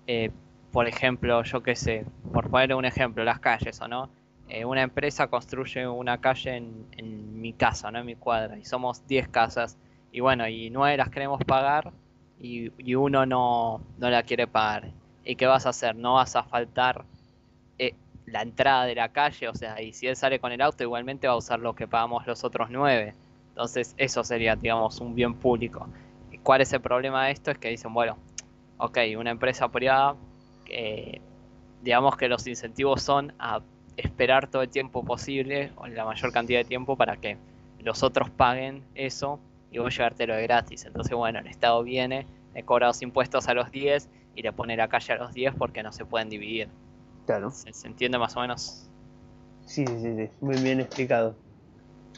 [0.07, 0.31] eh,
[0.73, 4.09] por ejemplo, yo qué sé, por poner un ejemplo, las calles, ¿o no?
[4.49, 7.99] Eh, una empresa construye una calle en, mi casa, ¿no?
[8.01, 9.79] En mi cuadra, y somos 10 casas,
[10.11, 11.93] y bueno, y 9 las queremos pagar,
[12.41, 14.91] y, y uno no, no la quiere pagar.
[15.25, 15.97] ¿Y qué vas a hacer?
[15.97, 17.05] No vas a faltar
[17.79, 17.95] eh,
[18.27, 21.27] la entrada de la calle, o sea, y si él sale con el auto, igualmente
[21.27, 23.15] va a usar lo que pagamos los otros nueve.
[23.49, 25.89] Entonces, eso sería, digamos, un bien público.
[26.43, 27.51] ¿Cuál es el problema de esto?
[27.51, 28.17] Es que dicen, bueno,
[28.79, 30.17] ok, una empresa privada,
[31.83, 33.61] digamos que los incentivos son a
[33.97, 37.37] esperar todo el tiempo posible, o la mayor cantidad de tiempo, para que
[37.81, 39.39] los otros paguen eso
[39.71, 40.85] y vos llevártelo de gratis.
[40.85, 44.77] Entonces, bueno, el Estado viene, le cobra los impuestos a los 10 y le pone
[44.77, 46.69] la calle a los 10 porque no se pueden dividir.
[47.27, 47.51] Claro.
[47.51, 48.89] ¿Se, entiende más o menos?
[49.65, 51.37] Sí, sí, sí, muy bien explicado.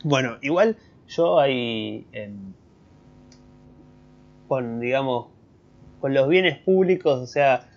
[0.05, 0.77] Bueno, igual
[1.09, 2.07] yo ahí,
[4.47, 5.29] con, digamos,
[6.01, 7.69] con los bienes públicos, o sea,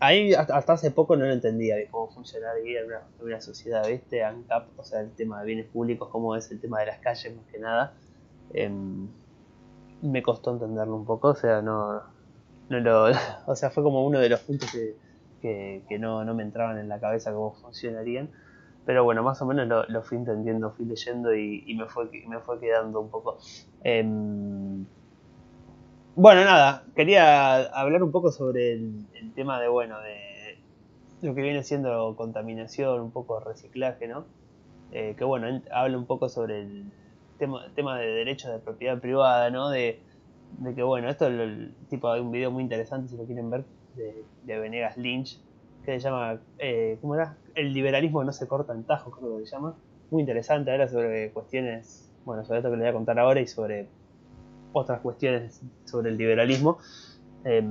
[0.00, 4.22] ahí hasta hace poco no lo entendía cómo funcionaría una, una sociedad, ¿viste?
[4.22, 7.34] ANCAP, o sea, el tema de bienes públicos, cómo es el tema de las calles
[7.36, 7.94] más que nada.
[8.52, 9.08] Em,
[10.02, 12.02] me costó entenderlo un poco, o sea, no,
[12.68, 13.06] no lo,
[13.46, 16.88] o sea, fue como uno de los puntos que, que, no, no, me entraban en
[16.88, 18.30] la cabeza cómo funcionarían,
[18.84, 22.10] pero bueno, más o menos lo, lo fui entendiendo, fui leyendo y, y, me, fue,
[22.26, 23.38] me fue quedando un poco.
[23.82, 24.84] Em,
[26.16, 30.58] bueno, nada, quería hablar un poco sobre el, tema de, bueno, de
[31.20, 34.24] lo que viene siendo contaminación, un poco reciclaje, ¿no?
[34.92, 36.90] Eh, que bueno, habla un poco sobre el
[37.38, 39.68] tema, tema de derechos de propiedad privada, ¿no?
[39.68, 40.00] De,
[40.58, 43.50] de que, bueno, esto es el, tipo, hay un video muy interesante si lo quieren
[43.50, 45.38] ver, de, de Venegas Lynch,
[45.84, 47.36] que se llama, eh, ¿cómo era?
[47.54, 49.74] El liberalismo no se corta en tajo, creo que se llama.
[50.10, 53.46] Muy interesante, era sobre cuestiones, bueno, sobre esto que le voy a contar ahora y
[53.46, 53.86] sobre
[54.72, 56.78] otras cuestiones sobre el liberalismo.
[57.44, 57.62] Eh,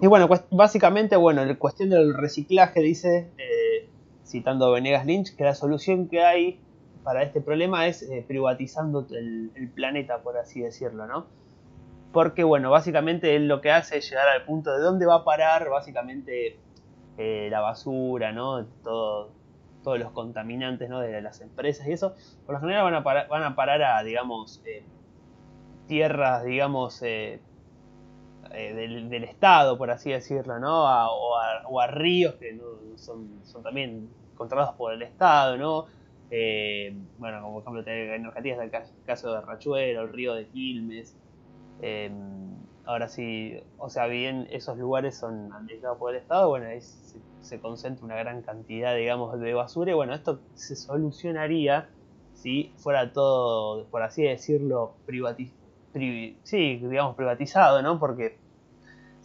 [0.00, 3.88] y bueno, básicamente, bueno, la cuestión del reciclaje dice, eh,
[4.26, 6.60] citando Venegas Lynch, que la solución que hay
[7.02, 11.26] para este problema es eh, privatizando el, planeta, por así decirlo, ¿no?
[12.12, 15.24] Porque, bueno, básicamente él lo que hace es llegar al punto de dónde va a
[15.24, 16.58] parar, básicamente,
[17.16, 18.66] eh, la basura, ¿no?
[18.82, 19.30] Todo,
[19.82, 21.00] todos los contaminantes, ¿no?
[21.00, 24.02] De las empresas y eso, por lo general van a parar, van a, parar a,
[24.02, 24.62] digamos,
[25.86, 27.40] tierras, digamos, del,
[29.24, 30.84] Estado, por así decirlo, ¿no?
[30.84, 32.64] o, a, ríos que no,
[32.96, 33.28] son,
[33.62, 35.86] también controlados por el Estado, ¿no?
[36.30, 40.46] Eh, bueno, como por ejemplo en Argentina está el caso de Rachuelo, el río de
[40.48, 41.16] Quilmes.
[41.82, 42.10] Eh,
[42.86, 46.80] ahora sí, o sea, bien, esos lugares son administrados por el Estado, bueno, ahí
[47.40, 51.88] se, concentra una gran cantidad, digamos, de basura y bueno, esto se solucionaría
[52.34, 55.52] si fuera todo, por así decirlo, privatiz
[56.42, 57.98] sí, digamos, privatizado, ¿no?
[57.98, 58.36] Porque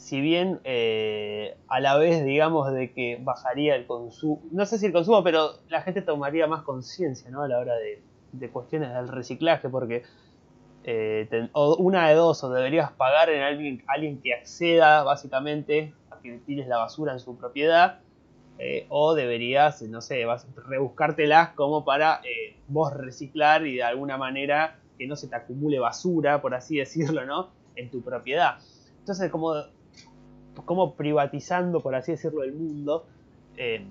[0.01, 4.88] si bien eh, a la vez, digamos, de que bajaría el consumo, no sé si
[4.88, 7.43] el consumo, pero la gente tomaría más conciencia, ¿no?
[7.43, 10.01] A la hora de, cuestiones del reciclaje, porque
[10.86, 16.17] eh, o una de dos, o deberías pagar en alguien, alguien que acceda básicamente a
[16.17, 17.99] que tires la basura en su propiedad,
[18.57, 22.21] eh, o deberías, no sé, vas, rebuscártelas como para
[22.67, 27.25] vos reciclar y de alguna manera que no se te acumule basura, por así decirlo,
[27.25, 27.49] ¿no?
[27.75, 28.59] En tu propiedad.
[28.99, 29.55] Entonces, como
[30.65, 33.07] como privatizando, por así decirlo, el mundo,
[33.57, 33.83] eh,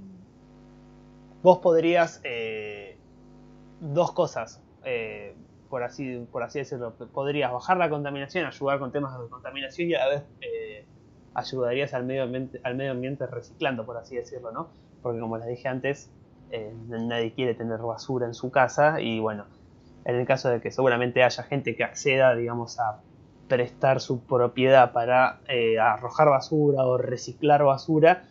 [1.42, 2.96] vos podrías eh,
[3.80, 5.34] dos cosas, eh,
[5.68, 9.94] por, así, por así decirlo, podrías bajar la contaminación, ayudar con temas de contaminación y
[9.94, 10.22] a la vez
[11.34, 14.68] ayudarías al medio, ambiente, al medio ambiente reciclando, por así decirlo, ¿no?
[15.02, 16.10] porque como les dije antes,
[16.88, 19.46] nadie quiere tener basura en su casa y bueno,
[20.04, 23.00] en el caso de que seguramente haya gente que acceda, digamos, a
[23.48, 28.24] prestar su propiedad para eh, arrojar basura o reciclar basura,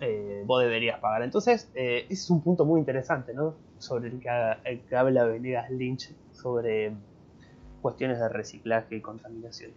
[0.00, 1.22] eh, vos deberías pagar.
[1.22, 3.54] Entonces, ese es un punto muy interesante, ¿no?
[3.78, 4.28] Sobre el que,
[4.64, 6.92] el que habla Venegas Lynch sobre
[7.80, 9.72] cuestiones de reciclaje y contaminación.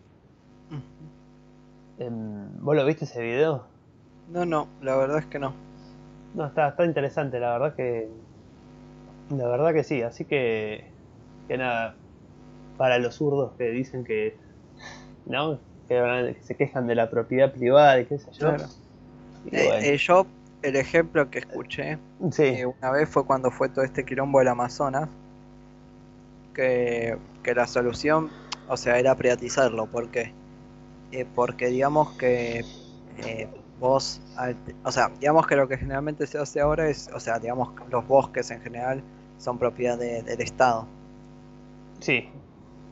[1.98, 3.66] Em, ¿Vos lo viste ese video?
[4.30, 5.54] No, no, la verdad es que no.
[6.34, 8.10] No, está, está interesante, la verdad que.
[9.30, 10.91] La verdad que sí, así que.
[11.52, 11.96] Que nada.
[12.78, 14.38] Para los zurdos que dicen que.
[15.26, 15.60] ¿No?
[15.90, 18.56] Que, se quejan de la propiedad privada y qué sé yo.
[19.52, 20.26] Eh, eh, yo,
[20.62, 21.98] el ejemplo que escuché
[22.38, 25.10] eh, una vez fue cuando fue todo este quilombo del Amazonas.
[26.54, 28.30] Que, que la solución,
[28.70, 29.88] o sea, era privatizarlo.
[29.88, 30.32] ¿Por qué?
[31.36, 32.64] porque digamos que
[33.78, 34.22] vos,
[34.86, 38.08] o sea, digamos que lo que generalmente se hace ahora es, o sea, digamos los
[38.08, 39.04] bosques en general
[39.38, 40.88] son propiedad del Estado.
[42.02, 42.30] Sí.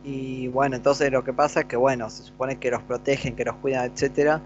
[0.03, 3.43] Y bueno, entonces lo que pasa es que, bueno, se supone que los protegen, que
[3.43, 4.41] los cuidan, etcétera.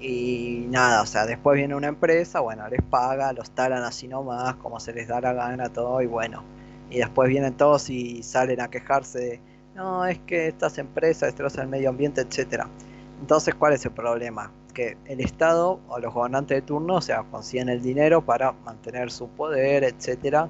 [0.00, 4.56] Y nada, o sea, después viene una empresa, bueno, les paga, los talan así nomás,
[4.56, 6.44] como se les da la gana, todo, y bueno.
[6.90, 9.40] Y después vienen todos y salen a quejarse de,
[9.74, 12.68] no, es que estas empresas destrozan el medio ambiente, etcétera.
[13.20, 14.52] Entonces, ¿cuál es el problema?
[14.78, 19.10] que el Estado o los gobernantes de turno, o sea, consiguen el dinero para mantener
[19.10, 20.48] su poder, etcétera,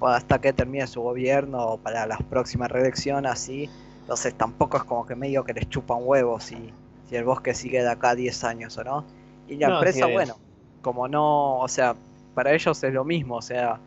[0.00, 3.68] hasta que termine su gobierno o para las próximas reelecciones, así.
[4.00, 6.72] Entonces tampoco es como que medio que les chupan huevos si,
[7.08, 9.04] si el bosque sigue de acá 10 años o no.
[9.48, 10.36] Y la empresa, bueno,
[10.82, 11.94] como no, o sea,
[12.34, 13.80] para ellos es lo mismo, o sea,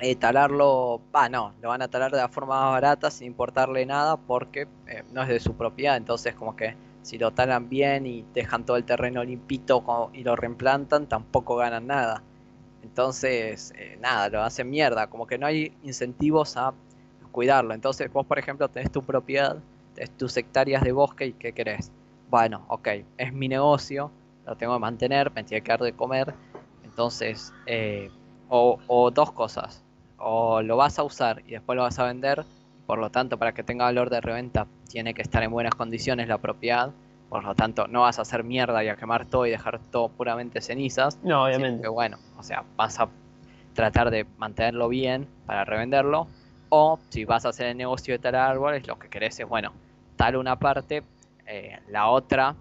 [0.00, 3.86] eh, talarlo, va, no, lo van a talar de la forma más barata sin importarle
[3.86, 8.06] nada porque eh, no es de su propiedad, entonces como que si lo talan bien
[8.06, 12.22] y dejan todo el terreno limpito y lo reimplantan, tampoco ganan nada.
[12.82, 16.74] Entonces, eh, nada, lo hacen mierda, como que no hay incentivos a
[17.30, 17.74] cuidarlo.
[17.74, 19.56] Entonces, vos, por ejemplo, tenés tu propiedad,
[19.94, 21.90] tenés tus hectáreas de bosque y ¿qué querés?
[22.28, 24.10] Bueno, ok, es mi negocio,
[24.46, 26.34] lo tengo que mantener, me tiene que dar de comer.
[26.84, 28.10] Entonces, eh,
[28.48, 29.82] o, o dos cosas,
[30.18, 32.44] o lo vas a usar y después lo vas a vender,
[32.86, 36.28] por lo tanto, para que tenga valor de reventa, tiene que estar en buenas condiciones
[36.28, 36.92] la propiedad.
[37.32, 40.10] Por lo tanto, no vas a hacer mierda y a quemar todo y dejar todo
[40.10, 41.18] puramente cenizas.
[41.22, 41.80] No, obviamente.
[41.80, 43.08] Que bueno, o sea, vas a
[43.72, 46.26] tratar de mantenerlo bien para revenderlo.
[46.68, 49.72] O si vas a hacer el negocio de talar árboles, lo que querés es, bueno,
[50.16, 51.04] tal una parte,
[51.46, 52.54] eh, la otra,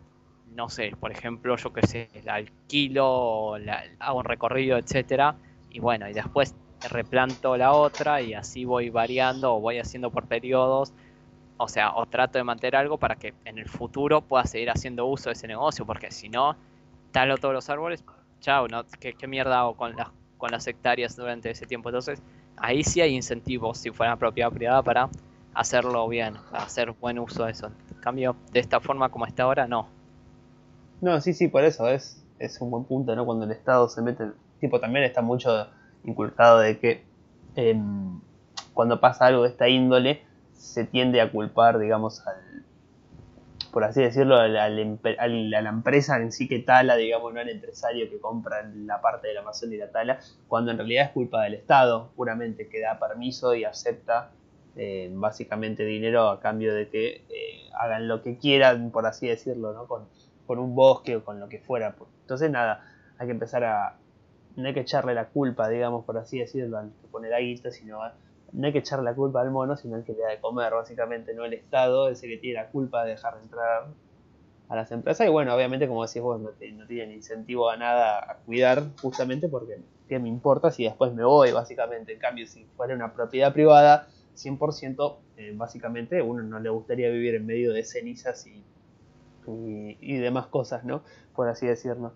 [0.56, 5.36] no sé, por ejemplo, yo que sé, la alquilo, la, hago un recorrido, etcétera.
[5.70, 6.56] Y bueno, y después
[6.90, 10.94] replanto la otra y así voy variando o voy haciendo por periodos.
[11.64, 15.06] O sea, o trato de mantener algo para que en el futuro pueda seguir haciendo
[15.06, 16.56] uso de ese negocio, porque si no,
[17.12, 18.04] talo todos los árboles,
[18.40, 18.84] chao, ¿no?
[19.00, 20.08] ¿Qué, mierda hago con las,
[20.40, 21.90] con las hectáreas durante ese tiempo?
[21.90, 22.20] Entonces,
[22.58, 25.10] ahí sí hay incentivos, si fuera propiedad privada, para
[25.54, 27.68] hacerlo bien, para hacer buen uso de eso.
[27.68, 29.88] En cambio, de esta forma como está ahora, no.
[31.00, 33.24] No, sí, sí, por eso es, es un buen punto, ¿no?
[33.24, 35.68] Cuando el Estado se mete, tipo, también está mucho
[36.06, 37.06] inculcado de que
[37.56, 38.20] em,
[38.74, 40.24] cuando pasa algo de esta índole
[40.62, 42.64] se tiende a culpar, digamos, al,
[43.72, 48.20] por así decirlo, a la, empresa en sí que tala, digamos, no al empresario que
[48.20, 51.56] compra la parte de la Amazon y la tala, cuando en realidad es culpa del
[51.56, 54.30] Estado, puramente, que da permiso y acepta
[54.76, 59.74] eh, básicamente dinero a cambio de que eh, hagan lo que quieran, por así decirlo,
[59.74, 59.88] ¿no?
[59.88, 60.06] Con,
[60.46, 61.96] con un bosque o con lo que fuera.
[62.22, 62.86] Entonces, nada,
[63.18, 63.98] hay que empezar a,
[64.56, 67.72] no hay que echarle la culpa, digamos, por así decirlo, al que pone la guita,
[67.72, 68.00] sino
[68.54, 70.74] no hay que echarle la culpa al mono, sino al que le da de comer,
[70.74, 73.88] básicamente, no el Estado, ese que tiene la culpa de dejar de entrar
[74.68, 75.28] a las empresas.
[75.28, 76.50] Y bueno, obviamente, como decís vos, no,
[76.88, 81.52] tienen incentivo a nada a cuidar, justamente porque ¿qué me importa si después me voy,
[81.52, 82.14] básicamente?
[82.14, 87.36] En cambio, si fuera una propiedad privada, 100%, eh, básicamente, uno no le gustaría vivir
[87.36, 88.64] en medio de cenizas y,
[89.48, 91.04] y, y demás cosas, ¿no?
[91.36, 92.14] Por así decirlo.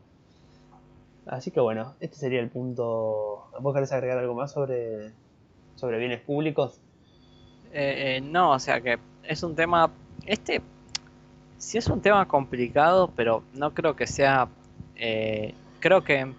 [1.26, 3.48] Así que bueno, este sería el punto.
[3.60, 5.14] ¿Vos querés agregar algo más sobre,
[5.76, 6.80] sobre bienes públicos?
[7.72, 9.92] Eh, eh, no, o sea que es un tema.
[10.26, 10.62] Este
[11.58, 14.48] sí es un tema complicado, pero no creo que sea.
[14.96, 16.34] Eh, creo que.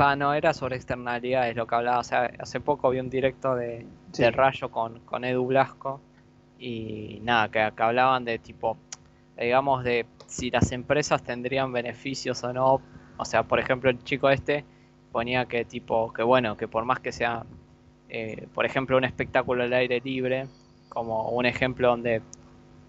[0.00, 1.98] Va, no era sobre externalidades lo que hablaba.
[1.98, 3.86] O sea, hace poco vi un directo de,
[4.32, 6.00] Rayo con, con Edu Blasco.
[6.58, 8.76] Y nada, que, que hablaban de tipo.
[9.38, 12.80] Digamos, de si las empresas tendrían beneficios o no
[13.16, 14.64] o sea, por ejemplo, el chico este
[15.12, 17.44] ponía que tipo, que bueno, que por más que sea,
[18.14, 20.46] eh, por ejemplo, un espectáculo al aire libre,
[20.90, 22.20] como un ejemplo donde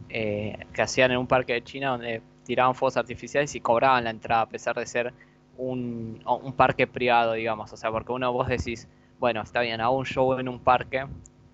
[0.09, 4.09] eh, que hacían en un parque de China donde tiraban fuegos artificiales y cobraban la
[4.09, 5.13] entrada a pesar de ser
[5.57, 7.71] un, un parque privado, digamos.
[7.71, 11.05] O sea, porque uno vos decís, bueno, está bien, hago un show en un parque.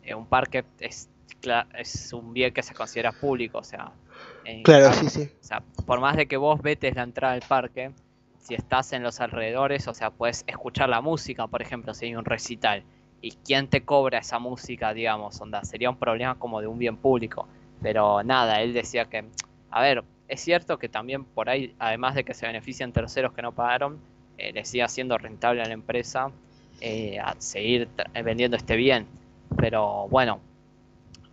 [0.01, 1.07] Eh, un parque es,
[1.77, 3.91] es un bien que se considera público, o sea.
[4.63, 5.29] claro, sí, sí.
[5.41, 7.91] O sea, por más de que vos vetes la entrada del parque,
[8.39, 12.15] si estás en los alrededores, o sea, puedes escuchar la música, por ejemplo, si hay
[12.15, 12.83] un recital.
[13.21, 15.39] ¿Y quién te cobra esa música, digamos?
[15.41, 17.47] Onda, sería un problema como de un bien público.
[17.81, 19.25] Pero nada, él decía que,
[19.71, 23.41] a ver, es cierto que también por ahí, además de que se benefician terceros que
[23.41, 23.99] no pagaron,
[24.37, 26.31] eh, le sigue siendo rentable a la empresa
[26.81, 27.89] eh, seguir
[28.23, 29.05] vendiendo este bien.
[29.57, 30.39] Pero bueno,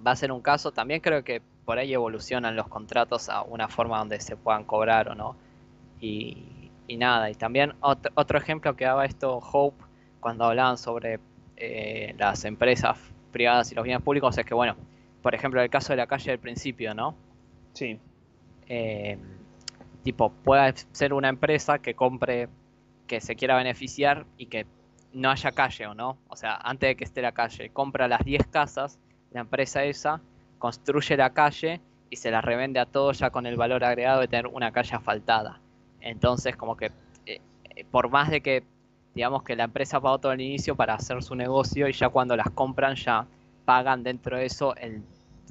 [0.05, 0.73] va a ser un caso.
[0.73, 5.09] También creo que por ahí evolucionan los contratos a una forma donde se puedan cobrar
[5.09, 5.37] o no.
[6.01, 6.37] Y,
[6.99, 9.85] nada, y también otro, otro ejemplo que daba esto Hope
[10.21, 11.21] cuando hablaban sobre
[11.57, 12.99] eh, las empresas
[13.33, 14.77] privadas y los bienes públicos es que, bueno,
[15.23, 17.15] por ejemplo, el caso de la calle del principio, ¿no?
[17.73, 17.99] Sí.
[18.69, 19.19] Eh,
[20.03, 22.49] tipo, puede ser una empresa que compre,
[23.07, 24.67] que se quiera beneficiar y que
[25.13, 26.19] no haya calle o no.
[26.29, 28.99] O sea, antes de que esté la calle, compra las 10 casas,
[29.33, 30.21] la empresa esa,
[30.59, 34.29] construye la calle y se la revende a todos ya con el valor agregado de
[34.29, 35.61] tener una calle asfaltada.
[36.01, 36.93] Entonces, como que,
[37.27, 37.41] eh,
[37.91, 38.63] por más de que,
[39.17, 42.37] digamos que la empresa pagó todo el inicio para hacer su negocio y ya cuando
[42.37, 43.27] las compran ya
[43.65, 45.03] pagan dentro de eso el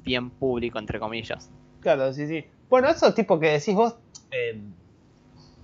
[0.04, 1.50] bien público, entre comillas.
[1.80, 2.44] Claro, sí, sí.
[2.70, 3.96] Bueno, eso tipo que decís vos,
[4.30, 4.62] eh,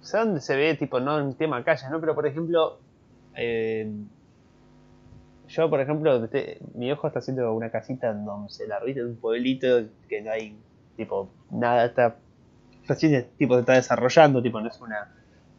[0.00, 2.00] sé dónde se ve, tipo, no en tema calles, ¿no?
[2.00, 2.80] Pero por ejemplo,
[3.36, 3.88] eh,
[5.46, 6.28] yo, por ejemplo,
[6.74, 8.26] mi hijo está haciendo una casita en
[8.66, 10.56] la de un pueblito que no hay,
[10.96, 12.16] tipo, nada, está
[12.88, 15.08] recién tipo, se está desarrollando, tipo, no es una,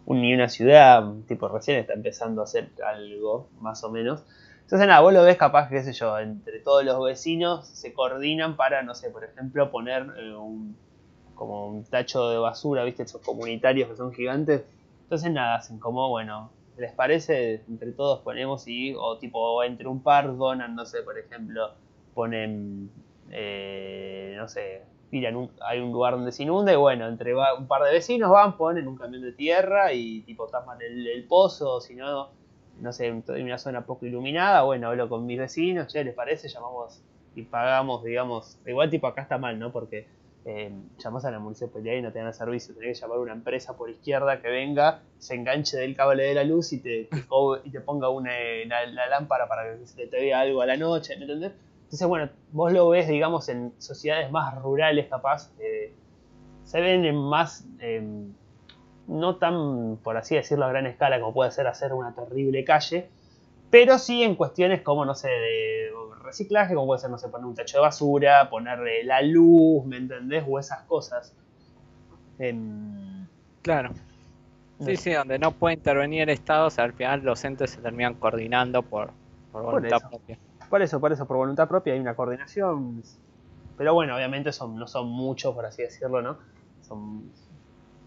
[0.08, 4.24] ni una ciudad, tipo, recién está empezando a hacer algo, más o menos.
[4.62, 8.56] Entonces, nada, vos lo ves capaz, qué sé yo, entre todos los vecinos se coordinan
[8.56, 10.76] para, no sé, por ejemplo, poner eh, un,
[11.36, 13.04] como un tacho de basura, ¿viste?
[13.04, 14.64] Esos comunitarios que son gigantes.
[15.04, 17.62] Entonces, nada, hacen como, bueno, ¿les parece?
[17.68, 21.72] Entre todos ponemos y, o tipo, entre un par donan, no sé, por ejemplo,
[22.14, 22.90] ponen,
[23.32, 27.84] eh, no sé, tiran hay un lugar donde se inunda y bueno, entre un par
[27.84, 32.30] de vecinos van, ponen un camión de tierra y tipo tapan el, pozo, si no
[32.82, 36.50] no sé, en una zona poco iluminada, bueno, hablo con mis vecinos, che, ¿les parece?
[36.50, 37.04] Llamamos
[37.36, 39.72] y pagamos, digamos, igual tipo acá está mal, ¿no?
[39.72, 40.08] Porque
[40.46, 40.72] eh,
[41.06, 43.78] a la municipalidad y no te dan el servicio, tenés que llamar a una empresa
[43.78, 47.10] por izquierda que venga, se enganche del cable de la luz y te,
[47.64, 48.32] y te ponga una,
[48.66, 51.54] la, lámpara para que se te vea algo a la noche, ¿me entendés?
[51.84, 55.94] Entonces, bueno, vos lo ves, digamos, en sociedades más rurales capaz, eh,
[56.64, 57.66] se ven en más...
[57.80, 58.26] Eh,
[59.08, 63.10] no tan, por así decirlo, a gran escala como puede ser hacer una terrible calle,
[63.70, 65.90] pero sí en cuestiones como, no sé, de
[66.24, 69.98] reciclaje, como puede ser, no sé, poner un techo de basura, ponerle la luz, ¿me
[69.98, 70.44] entendés?
[70.48, 71.36] O esas cosas.
[73.62, 73.92] Claro.
[74.80, 77.82] Sí, sí, donde no puede intervenir el Estado, o sea, al final los entes se
[77.82, 79.12] terminan coordinando por,
[79.52, 80.38] voluntad propia.
[80.74, 83.04] Por eso, por eso, por voluntad propia hay una coordinación.
[83.78, 86.40] Pero bueno, obviamente son, no son muchos, por así decirlo, ¿no?
[86.82, 87.30] Son,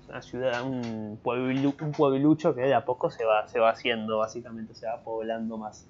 [0.09, 4.19] una ciudad, un, pueblo, un pueblucho que de a poco se va, se va haciendo,
[4.19, 5.87] básicamente se va poblando más.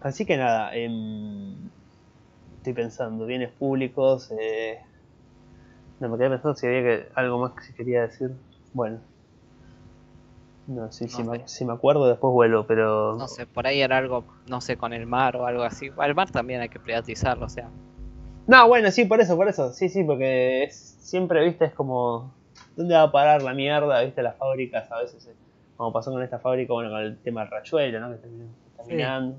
[0.00, 1.54] Así que nada, em,
[2.56, 4.80] estoy pensando, bienes públicos, eh,
[6.00, 8.32] no me quedé pensando si había que, algo más que se quería decir.
[8.74, 8.98] Bueno,
[10.66, 13.16] no, sí, si, me, si, me, acuerdo después vuelvo, pero...
[13.16, 15.90] No sé, por ahí era algo, no sé, con el mar o algo así.
[16.02, 17.70] El mar también hay que privatizarlo, o sea.
[18.46, 19.72] No, bueno, sí, por eso, por eso.
[19.72, 22.32] Sí, sí, porque es, siempre, viste, es como
[22.76, 24.02] ¿dónde va a parar la mierda?
[24.02, 24.22] ¿Viste?
[24.22, 25.34] Las fábricas a veces, eh,
[25.76, 28.10] como pasó con esta fábrica, bueno, con el tema del rayuelo, ¿no?
[28.10, 29.36] Que terminó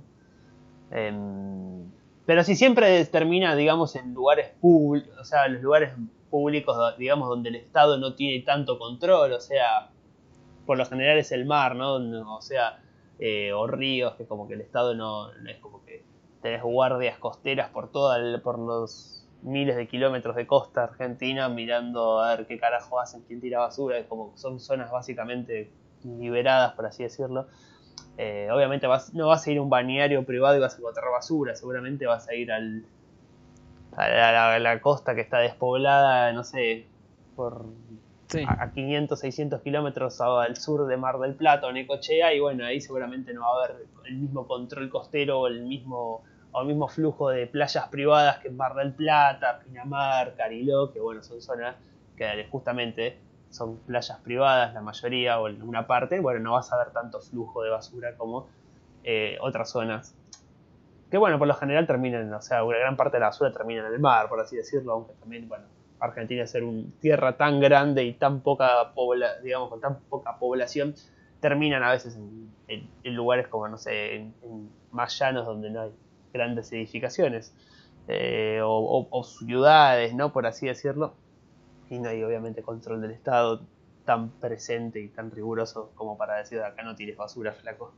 [0.92, 1.92] em,
[2.26, 5.94] pero si siempre termina, digamos, en lugares públicos, o sea, los lugares
[6.30, 9.90] públicos, digamos, donde el Estado no tiene tanto control, o sea,
[10.68, 11.96] por lo general es el mar, ¿no?
[12.36, 12.80] O sea,
[13.18, 16.04] eh, o ríos, que como que el Estado no, es como que
[16.44, 22.36] tenés guardias costeras por toda por los miles de kilómetros de costa argentina mirando a
[22.36, 25.72] ver qué carajo hacen, quién tira basura, como son zonas básicamente
[26.04, 27.48] liberadas, por así decirlo.
[28.20, 31.12] Eh, obviamente vas, no vas a ir a un bañario privado y vas a encontrar
[31.12, 32.84] basura, seguramente vas a ir al,
[33.96, 36.88] a, la, costa que está despoblada, no sé,
[37.36, 37.66] por
[38.48, 42.82] a, 500, 600 kilómetros al sur de Mar del Plata o Necochea, y bueno, ahí
[42.82, 46.88] seguramente no va a haber el mismo control costero o el mismo o el mismo
[46.88, 51.76] flujo de playas privadas que en Mar del Plata, Pinamar, Cariló, que bueno, son zonas
[52.16, 53.18] que justamente
[53.50, 57.20] son playas privadas la mayoría o en una parte, bueno, no vas a ver tanto
[57.20, 58.48] flujo de basura como
[59.04, 60.16] eh, otras zonas.
[61.12, 63.88] Que bueno, por lo general terminan, o sea, una gran parte de la basura termina
[63.88, 65.66] en el mar, por así decirlo, aunque también, bueno,
[66.00, 70.96] Argentina ser una tierra tan grande y tan poca pobla, digamos, con tan poca población,
[71.40, 72.18] terminan a veces
[72.68, 74.34] en, lugares como, no sé, en,
[74.92, 75.92] más llanos donde no hay
[76.34, 77.54] grandes edificaciones
[78.08, 80.32] eh, o, ciudades, ¿no?
[80.32, 81.14] Por así decirlo.
[81.90, 83.62] Y no hay obviamente control del Estado
[84.06, 87.94] tan presente y tan riguroso como para decir acá no tires basura, flaco.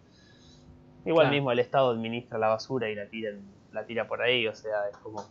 [1.06, 3.32] Igual mismo el Estado administra la basura y la tira,
[3.72, 5.24] la tira por ahí, o sea, es como...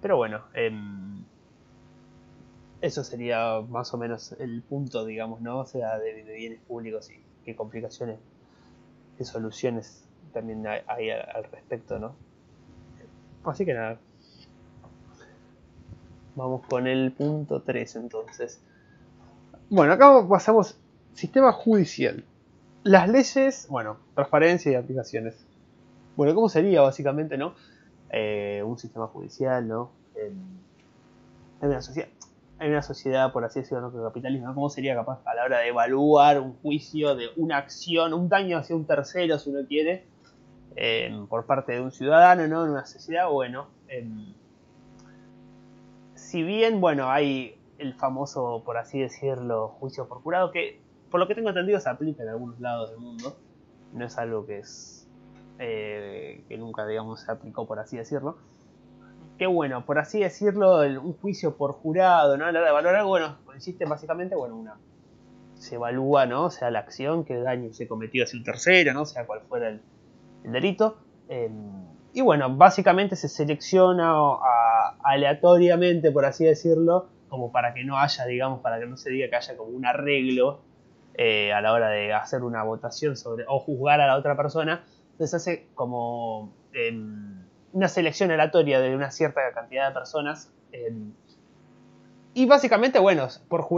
[0.00, 1.09] Pero bueno, em,
[2.80, 5.60] eso sería más o menos el punto, digamos, ¿no?
[5.60, 8.18] O sea, de, bienes públicos y qué complicaciones,
[9.18, 12.14] qué soluciones también hay, al respecto, ¿no?
[13.44, 13.98] Así que nada.
[16.36, 18.62] Vamos con el punto 3 entonces.
[19.68, 20.78] Bueno, acá pasamos
[21.12, 22.24] sistema judicial.
[22.82, 25.46] Las leyes, bueno, transparencia y aplicaciones.
[26.16, 27.54] Bueno, ¿cómo sería básicamente, no?
[28.10, 29.90] Eh, un sistema judicial, ¿no?
[30.14, 30.60] En,
[31.60, 32.08] una sociedad,
[32.60, 34.02] en una sociedad, por así decirlo, ¿no?
[34.02, 38.28] capitalismo, ¿cómo sería capaz a la hora de evaluar un juicio de una acción, un
[38.28, 40.04] daño hacia un tercero, si uno quiere,
[41.28, 42.64] por parte de un ciudadano, ¿no?
[42.64, 43.68] En una sociedad, bueno,
[46.14, 50.80] si bien, bueno, hay el famoso, por así decirlo, juicio por jurado, que
[51.10, 53.36] por lo que tengo entendido se aplica en algunos lados del mundo,
[53.94, 55.08] no es algo que es
[55.58, 58.36] eh, que nunca, digamos, se aplicó, por así decirlo.
[59.40, 62.44] Que bueno, por así decirlo, un juicio por jurado, ¿no?
[62.44, 64.76] A la hora de valorar, bueno, consiste básicamente, bueno, una
[65.54, 66.44] se evalúa, ¿no?
[66.44, 69.00] O sea, la acción, qué daño se cometió hacia un tercero, ¿no?
[69.00, 69.80] O sea, cuál fuera el,
[70.44, 70.98] el delito.
[71.30, 71.54] Em,
[72.12, 74.12] y bueno, básicamente se selecciona
[75.02, 79.30] aleatoriamente, por así decirlo, como para que no haya, digamos, para que no se diga
[79.30, 80.60] que haya como un arreglo
[81.14, 84.84] eh, a la hora de hacer una votación sobre o juzgar a la otra persona.
[85.12, 87.39] Entonces hace como em,
[87.72, 90.52] una selección aleatoria de una cierta cantidad de personas.
[90.72, 91.12] Em,
[92.32, 93.28] y básicamente, bueno,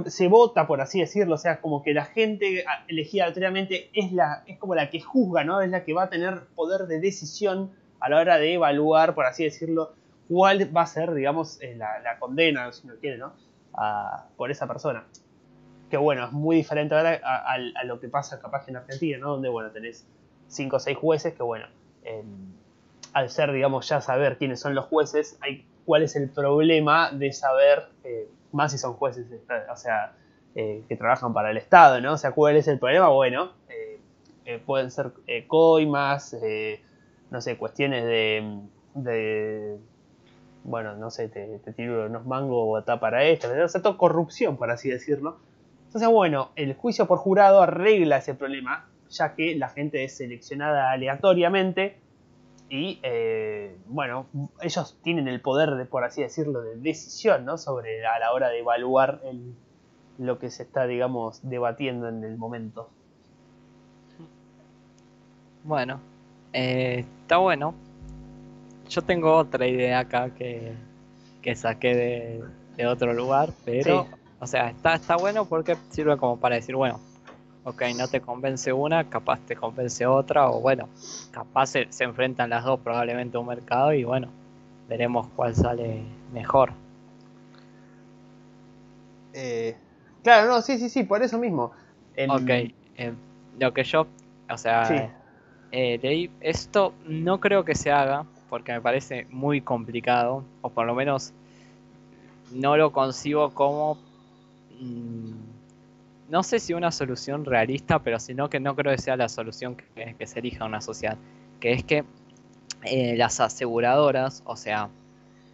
[0.06, 4.44] se vota, por así decirlo, o sea, como que la gente elegida aleatoriamente es, la,
[4.46, 5.62] es como la que juzga, ¿no?
[5.62, 9.24] Es la que va a tener poder de decisión a la hora de evaluar, por
[9.24, 9.94] así decirlo,
[10.28, 13.32] cuál va a ser, digamos, eh, la, condena, si uno quiere, ¿no?
[14.36, 15.06] por esa persona.
[15.88, 19.30] Que bueno, es muy diferente ahora a, lo que pasa capaz en Argentina, ¿no?
[19.30, 20.06] Donde, bueno, tenés
[20.46, 21.66] cinco o seis jueces que, bueno,
[23.12, 27.32] al ser, digamos, ya saber quiénes son los jueces, hay cuál es el problema de
[27.32, 29.26] saber, eh, más si son jueces,
[29.70, 30.14] o sea,
[30.54, 32.14] eh, que trabajan para el Estado, ¿no?
[32.14, 33.52] O sea, cuál es el problema, bueno,
[34.66, 35.12] pueden ser
[35.46, 36.36] coimas,
[37.30, 39.78] no sé, cuestiones de,
[40.64, 44.70] bueno, no sé, te, tiro unos mangos o para esto, o sea, todo corrupción, por
[44.70, 45.38] así decirlo.
[45.86, 50.90] Entonces, bueno, el juicio por jurado arregla ese problema, ya que la gente es seleccionada
[50.90, 51.98] aleatoriamente
[52.72, 54.24] y, eh, bueno,
[54.62, 57.58] ellos tienen el poder, de, por así decirlo, de decisión, ¿no?
[57.58, 59.20] Sobre a la hora de evaluar
[60.16, 62.88] lo que se está, digamos, debatiendo en el momento.
[65.64, 66.00] Bueno,
[66.54, 67.74] eh, está bueno.
[68.88, 70.74] Yo tengo otra idea acá que,
[71.54, 72.42] saqué
[72.74, 74.06] de, otro lugar, pero,
[74.40, 77.00] o sea, está, está bueno porque sirve como para decir, bueno,
[77.64, 80.88] ok, no te convence una, capaz te convence otra, o bueno,
[81.30, 84.28] capaz se, enfrentan las dos probablemente a un mercado y bueno,
[84.88, 86.02] veremos cuál sale
[86.32, 86.72] mejor.
[89.32, 89.76] Eh,
[90.22, 91.72] claro, no, sí, sí, sí, por eso mismo.
[92.28, 93.12] Ok, eh,
[93.58, 94.06] lo que yo,
[94.50, 95.10] o sea,
[95.70, 100.94] eh, esto no creo que se haga porque me parece muy complicado, o por lo
[100.94, 101.32] menos
[102.50, 103.96] no lo concibo como...
[104.78, 105.51] Mm,
[106.32, 109.76] no sé si una solución realista, pero sino que no creo que sea la solución
[109.76, 111.18] que, se elija una sociedad.
[111.60, 112.04] Que es que
[112.84, 114.88] eh, las aseguradoras, o sea...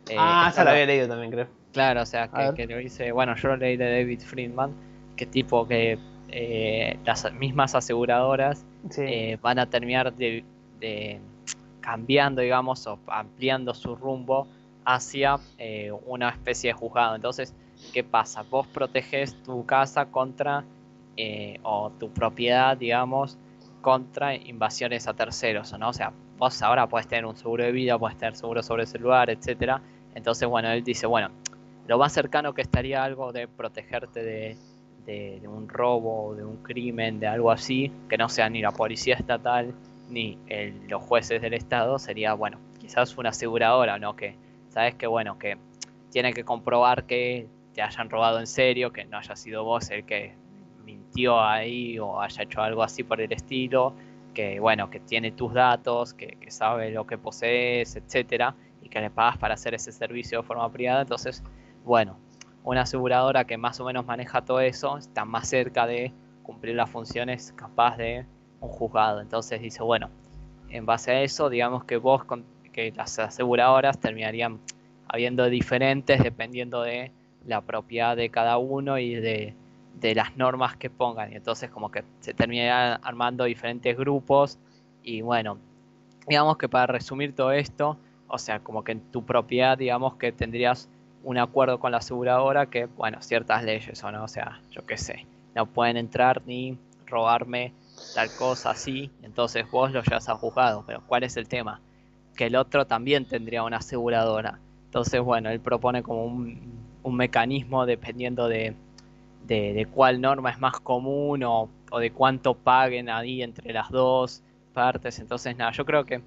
[0.08, 1.48] Eh, ah, esa la había leído también, creo.
[1.72, 4.70] Claro, o sea, que, lo dice, bueno, yo lo leí de David Friedman,
[5.16, 5.98] que tipo que
[6.28, 8.64] eh, las mismas aseguradoras
[8.98, 10.44] eh, van a terminar de,
[11.80, 14.46] cambiando, digamos, o ampliando su rumbo
[14.84, 17.16] hacia eh, una especie de juzgado.
[17.16, 17.52] Entonces,
[17.92, 18.42] ¿qué pasa?
[18.42, 20.64] Vos proteges tu casa contra,
[21.62, 23.36] o tu propiedad, digamos,
[23.82, 25.88] contra invasiones a terceros, ¿no?
[25.88, 28.98] O sea, vos ahora puedes tener un seguro de vida, puedes tener seguro sobre ese
[28.98, 29.80] lugar, etcétera.
[30.14, 31.30] Entonces, bueno, él dice, bueno,
[31.86, 34.56] lo más cercano que estaría algo de protegerte de
[35.08, 39.14] de, un robo, de un crimen, de algo así, que no sea ni la policía
[39.14, 39.74] estatal
[40.10, 40.38] ni
[40.86, 44.16] los jueces del estado, sería, bueno, quizás una aseguradora, ¿no?
[44.16, 44.36] Que,
[44.70, 45.56] sabes que, bueno, que
[46.10, 47.46] tiene que comprobar que
[47.78, 50.34] te hayan robado en serio, que no haya sido vos el que
[50.84, 53.94] mintió ahí o haya hecho algo así por el estilo,
[54.34, 59.00] que, bueno, que tiene tus datos, que, que sabe lo que posees, etcétera, y que
[59.00, 61.44] le pagas para hacer ese servicio de forma privada, entonces,
[61.84, 62.18] bueno,
[62.64, 66.12] una aseguradora que más o menos maneja todo eso está más cerca de
[66.42, 68.26] cumplir las funciones capaz de
[68.58, 69.20] un juzgado.
[69.20, 70.10] Entonces dice, bueno,
[70.68, 72.22] en base a eso, digamos que vos,
[72.72, 74.58] que las aseguradoras terminarían
[75.06, 77.12] habiendo diferentes dependiendo de
[77.46, 79.54] la propiedad de cada uno y de,
[80.00, 81.32] de las normas que pongan.
[81.32, 84.58] Y entonces como que se terminarían armando diferentes grupos
[85.02, 85.58] y bueno,
[86.26, 87.96] digamos que para resumir todo esto,
[88.28, 90.88] o sea, como que en tu propiedad, digamos que tendrías
[91.24, 94.96] un acuerdo con la aseguradora que, bueno, ciertas leyes o no, o sea, yo qué
[94.96, 97.72] sé, no pueden entrar ni robarme
[98.14, 101.80] tal cosa así, entonces vos lo llevas a juzgado, pero ¿cuál es el tema?
[102.36, 104.58] Que el otro también tendría una aseguradora.
[104.84, 108.74] Entonces, bueno, él propone como un, mecanismo dependiendo de,
[109.46, 114.42] de, cuál norma es más común o, o de cuánto paguen ahí entre las dos
[114.72, 115.18] partes.
[115.18, 116.22] Entonces, nada, yo creo que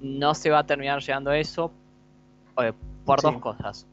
[0.00, 1.70] no se va a terminar llegando a eso
[2.58, 2.72] eh,
[3.04, 3.86] por dos cosas.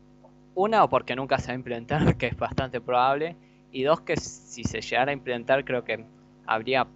[0.55, 3.35] Una, o porque nunca se va a implementar, que es bastante probable.
[3.71, 6.03] Y dos, que si se llegara a implementar, creo que
[6.45, 6.87] habría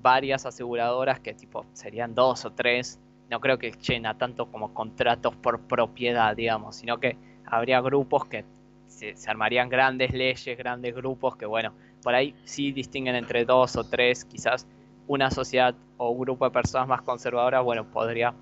[0.00, 2.98] varias aseguradoras que tipo serían dos o tres.
[3.28, 7.16] No creo que llena tanto como contratos por propiedad, digamos, sino que
[7.52, 8.44] habría grupos que
[8.88, 11.72] se, armarían grandes leyes, grandes grupos que, bueno,
[12.02, 14.66] por ahí sí distinguen entre dos o tres, quizás
[15.06, 18.34] una sociedad o un grupo de personas más conservadoras, bueno, podría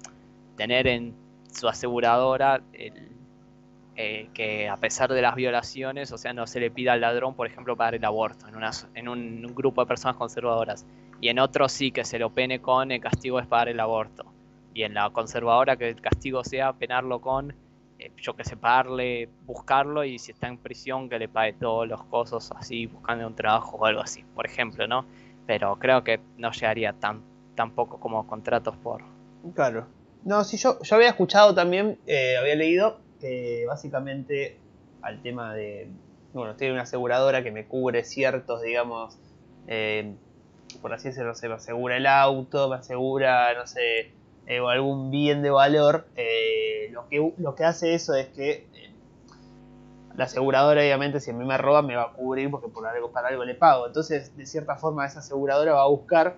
[0.57, 1.15] tener en
[1.53, 6.93] su aseguradora eh, que a pesar de las violaciones, o sea, no se le pida
[6.93, 10.87] al ladrón, por ejemplo, pagar el aborto en, una, en un, grupo de personas conservadoras.
[11.21, 14.25] Y en otro sí que se lo pene con el castigo es pagar el aborto.
[14.73, 17.55] Y en la conservadora que el castigo sea penarlo con,
[18.17, 22.03] yo que sé, pagarle, buscarlo y si está en prisión que le pague todos los
[22.05, 25.05] cosas así, buscando un trabajo o algo así, por ejemplo, ¿no?
[25.51, 27.25] pero creo que no llegaría tan,
[27.75, 29.03] poco como contratos por...
[29.53, 29.89] Claro.
[30.25, 34.59] No, sí, yo, yo había escuchado también, eh, había leído que básicamente
[35.03, 35.91] al tema de,
[36.33, 39.19] bueno, tiene una aseguradora que me cubre ciertos, digamos,
[39.67, 40.15] eh,
[40.81, 44.13] por así decirlo, se me asegura el auto, me asegura, no sé,
[44.57, 46.07] eh, algún bien de valor,
[46.91, 48.67] lo, que, lo que hace eso es que
[50.17, 53.11] la aseguradora obviamente si a mí me roba me va a cubrir porque por algo
[53.11, 53.87] para algo le pago.
[53.87, 56.37] Entonces, de cierta forma esa aseguradora va a buscar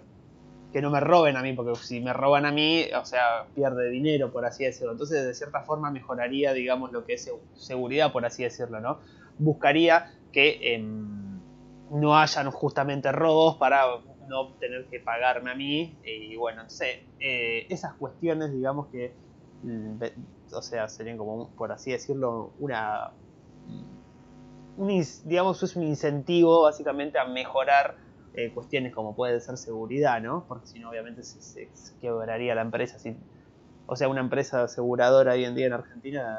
[0.72, 3.90] que no me roben a mí, porque si me roban a mí, o sea, pierde
[3.90, 4.92] dinero, por así decirlo.
[4.92, 8.98] Entonces, de cierta forma mejoraría, digamos, lo que es seguridad, por así decirlo, ¿no?
[9.38, 11.40] Buscaría que em,
[11.90, 13.84] no hayan justamente robos para
[14.28, 15.96] no tener que pagarme a mí.
[16.04, 19.12] Y bueno, no sé, eh, esas cuestiones, digamos que,
[19.62, 20.02] mm,
[20.54, 23.12] o sea, serían como, por así decirlo, una
[24.76, 27.96] un, digamos, es un incentivo básicamente a mejorar
[28.34, 30.44] eh, cuestiones como puede ser seguridad, ¿no?
[30.48, 31.68] Porque si no, obviamente se,
[32.00, 32.98] quebraría la empresa.
[32.98, 33.16] Si,
[33.86, 36.38] o sea, una empresa aseguradora hoy en día en Argentina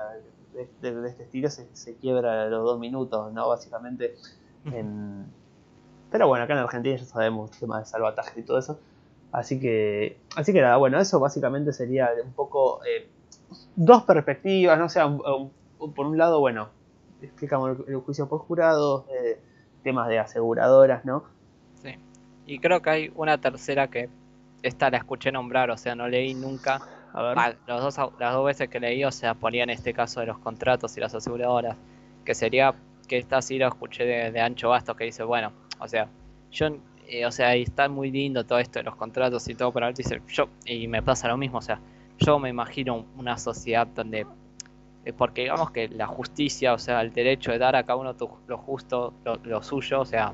[0.54, 3.48] de, este estilo se, quiebra a los dos minutos, ¿no?
[3.48, 4.16] Básicamente.
[6.14, 8.80] Pero bueno, acá en Argentina ya sabemos temas de salvataje y todo eso.
[9.32, 13.10] Así que, así que nada, bueno, eso básicamente sería un poco eh,
[13.76, 14.86] dos perspectivas, ¿no?
[14.86, 16.70] O sea, por un lado, bueno,
[17.20, 19.40] explicamos el, juicio por jurado, eh,
[19.82, 21.24] temas de aseguradoras, ¿no?
[21.82, 21.96] Sí.
[22.46, 24.08] Y creo que hay una tercera que
[24.62, 26.80] esta la escuché nombrar, o sea, no leí nunca.
[27.12, 27.58] A ver.
[27.66, 30.38] los dos, las dos veces que leí, o sea, ponía en este caso de los
[30.38, 31.76] contratos y las aseguradoras,
[32.24, 32.76] que sería
[33.08, 35.52] que esta sí lo escuché de, Ancho Bastos, que dice, bueno,
[35.84, 36.08] o sea,
[36.52, 36.68] yo,
[37.08, 40.22] eh, o sea, está muy lindo todo esto de los contratos y todo, pero dice,
[40.28, 41.80] yo, y me pasa lo mismo, o sea,
[42.20, 44.26] yo me imagino una sociedad donde
[45.12, 48.16] porque digamos que la justicia, o sea, el derecho de dar a cada uno
[48.48, 49.14] lo justo,
[49.44, 50.34] lo, suyo, o sea,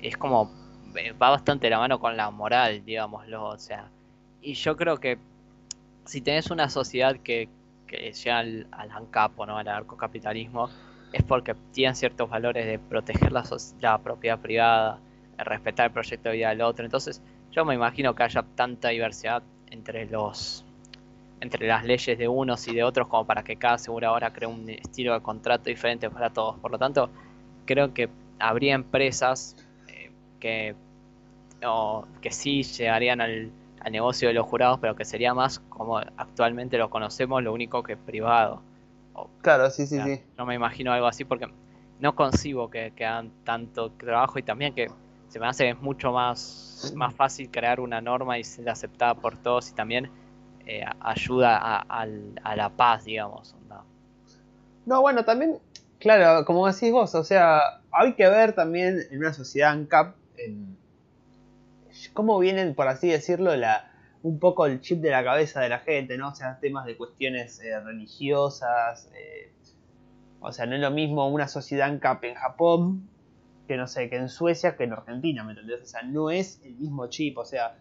[0.00, 0.52] es como,
[0.94, 3.90] eh, va bastante la mano con la moral, digámoslo, o sea,
[4.40, 5.18] y yo creo que
[6.04, 7.48] si tenés una sociedad que,
[7.88, 10.70] que llega al, al no, al anarcocapitalismo,
[11.12, 13.44] es porque tienen ciertos valores de proteger la,
[13.80, 14.98] la propiedad privada,
[15.36, 18.88] de respetar el proyecto de vida del otro, entonces yo me imagino que haya tanta
[18.88, 20.64] diversidad entre los
[21.40, 24.68] entre las leyes de unos y de otros como para que cada aseguradora cree un
[24.68, 26.58] estilo de contrato diferente para todos.
[26.58, 27.10] Por lo tanto,
[27.64, 29.56] creo que habría empresas
[29.88, 30.74] eh, que,
[32.20, 33.50] que sí llegarían al,
[33.90, 37.96] negocio de los jurados, pero que sería más como actualmente lo conocemos, lo único que
[37.96, 38.60] privado.
[39.42, 40.22] Claro, sí, sí, sí.
[40.36, 41.46] No me imagino algo así porque
[42.00, 44.88] no concibo que, que hagan tanto trabajo y también que
[45.28, 49.70] se me hace mucho más, más fácil crear una norma y ser aceptada por todos
[49.70, 50.10] y también
[50.66, 52.06] eh, ayuda a,
[52.56, 53.54] la paz, digamos.
[54.86, 55.00] ¿no?
[55.02, 55.58] bueno, también,
[55.98, 60.76] claro, como decís vos, o sea, hay que ver también en una sociedad ANCAP en
[62.14, 63.90] cómo vienen, por así decirlo, la,
[64.28, 66.28] un poco el chip de la cabeza de la gente, ¿no?
[66.28, 69.10] O sea, temas de cuestiones eh, religiosas.
[69.14, 69.52] Eh,
[70.40, 73.08] o sea, no es lo mismo una sociedad en Japón
[73.66, 75.82] que no sé, que en Suecia que en Argentina, ¿me entendés?
[75.82, 77.76] O sea, no es el mismo chip, o sea,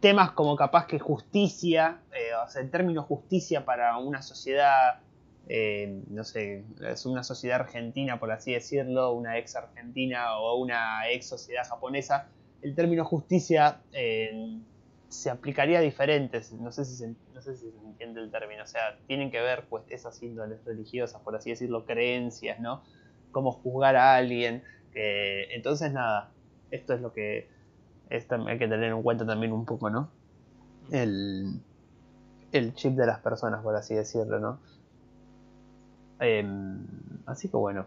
[0.00, 5.00] temas como capaz que justicia, eh, o sea, en términos justicia para una sociedad,
[6.08, 11.28] no sé, es una sociedad argentina, por así decirlo, una ex argentina o una ex
[11.28, 12.28] sociedad japonesa,
[12.62, 13.82] el término justicia
[15.14, 18.66] se aplicaría diferente, no sé, si se, no sé si se entiende el término, o
[18.66, 22.82] sea, tienen que ver pues esas índoles religiosas, por así decirlo, creencias, ¿no?
[23.30, 26.32] Cómo juzgar a alguien, entonces nada,
[26.70, 27.48] esto es lo que
[28.10, 30.10] hay que tener en cuenta también un poco, ¿no?
[30.90, 31.60] El,
[32.52, 34.58] el chip de las personas, por así decirlo, ¿no?
[36.20, 36.86] Em,
[37.26, 37.86] así que bueno,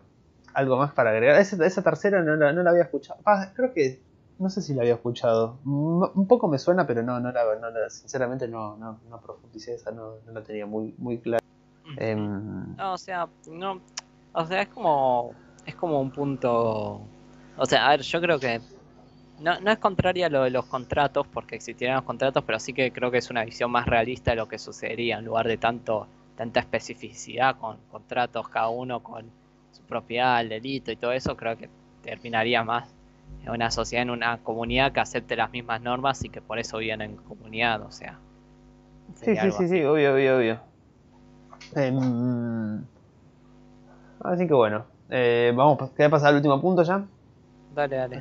[0.53, 1.39] algo más para agregar.
[1.39, 3.19] Esa, esa tercera no la, no la había escuchado.
[3.53, 4.01] creo que
[4.39, 5.57] no sé si la había escuchado.
[5.65, 9.91] Un poco me suena, pero no, no la, no sinceramente no, no, no profundicé esa,
[9.91, 11.43] no, no la tenía muy, muy clara.
[11.97, 13.81] Em, no, o sea, no,
[14.33, 15.31] o sea, es como,
[15.65, 17.01] es como un punto,
[17.57, 18.59] o sea, a ver, yo creo que
[19.39, 22.73] no, no es contraria a lo de los contratos, porque existirían los contratos, pero sí
[22.73, 25.57] que creo que es una visión más realista de lo que sucedería, en lugar de
[25.57, 29.25] tanto tanta especificidad con contratos, cada uno con
[29.71, 31.67] su propiedad, el delito y todo eso, creo que
[32.03, 32.93] terminaría más
[33.43, 36.77] en una sociedad, en una comunidad que acepte las mismas normas y que por eso
[36.77, 38.19] viven en comunidad, o sea.
[39.15, 40.59] Sí, sí, sí, sí, obvio, obvio, obvio.
[41.75, 42.83] Em,
[44.21, 47.05] así que bueno, eh, vamos, ¿qué pasar al último punto ya?
[47.73, 48.19] Dale, dale.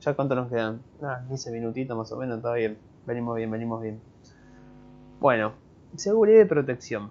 [0.00, 0.80] ¿Ya cuánto nos quedan?
[1.02, 2.78] Ah, 15 minutitos más o menos, está bien.
[3.06, 4.00] Venimos bien, venimos bien.
[5.20, 5.52] Bueno,
[5.96, 7.10] seguridad y protección.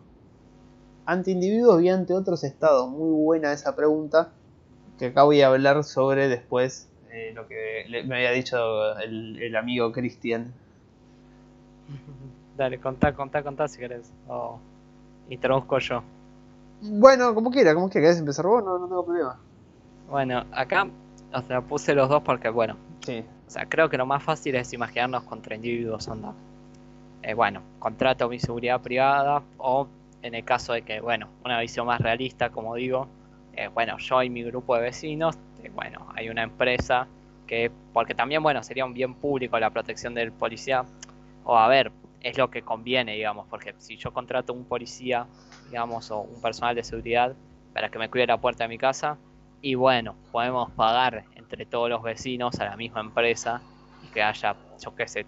[1.06, 2.90] Ante individuos y ante otros estados.
[2.90, 4.32] Muy buena esa pregunta.
[4.98, 9.92] Que acá voy a hablar sobre después eh, lo que me había dicho el, amigo
[9.92, 10.54] Cristian.
[12.58, 14.12] Dale, contá, contá, contá si querés.
[14.28, 14.60] O
[15.30, 16.04] introduzco yo.
[16.82, 18.06] Bueno, como quiera, como quiera.
[18.08, 18.64] ¿Querés empezar vos?
[18.64, 19.40] No, no tengo problema.
[20.10, 20.88] Bueno, acá
[21.34, 22.78] o sea, puse los dos porque, bueno.
[23.06, 23.24] Sí.
[23.48, 26.34] O sea, creo que lo más fácil es imaginarnos contra individuos, onda.
[27.24, 29.88] Eh, bueno, contrato mi seguridad privada o
[30.22, 33.08] en el caso de que, bueno, una visión más realista, como digo,
[33.54, 37.08] eh, bueno, yo y mi grupo de vecinos, eh, bueno, hay una empresa
[37.46, 40.86] que, porque también, bueno, sería un bien público la protección del policía,
[41.44, 41.92] o a ver,
[42.22, 45.28] es lo que conviene, digamos, porque si yo contrato un policía,
[45.70, 47.36] digamos, o un personal de seguridad
[47.74, 49.18] para que me cuide la puerta de mi casa,
[49.62, 53.62] y bueno, podemos pagar entre todos los vecinos a la misma empresa
[54.04, 55.26] y que haya, yo qué sé,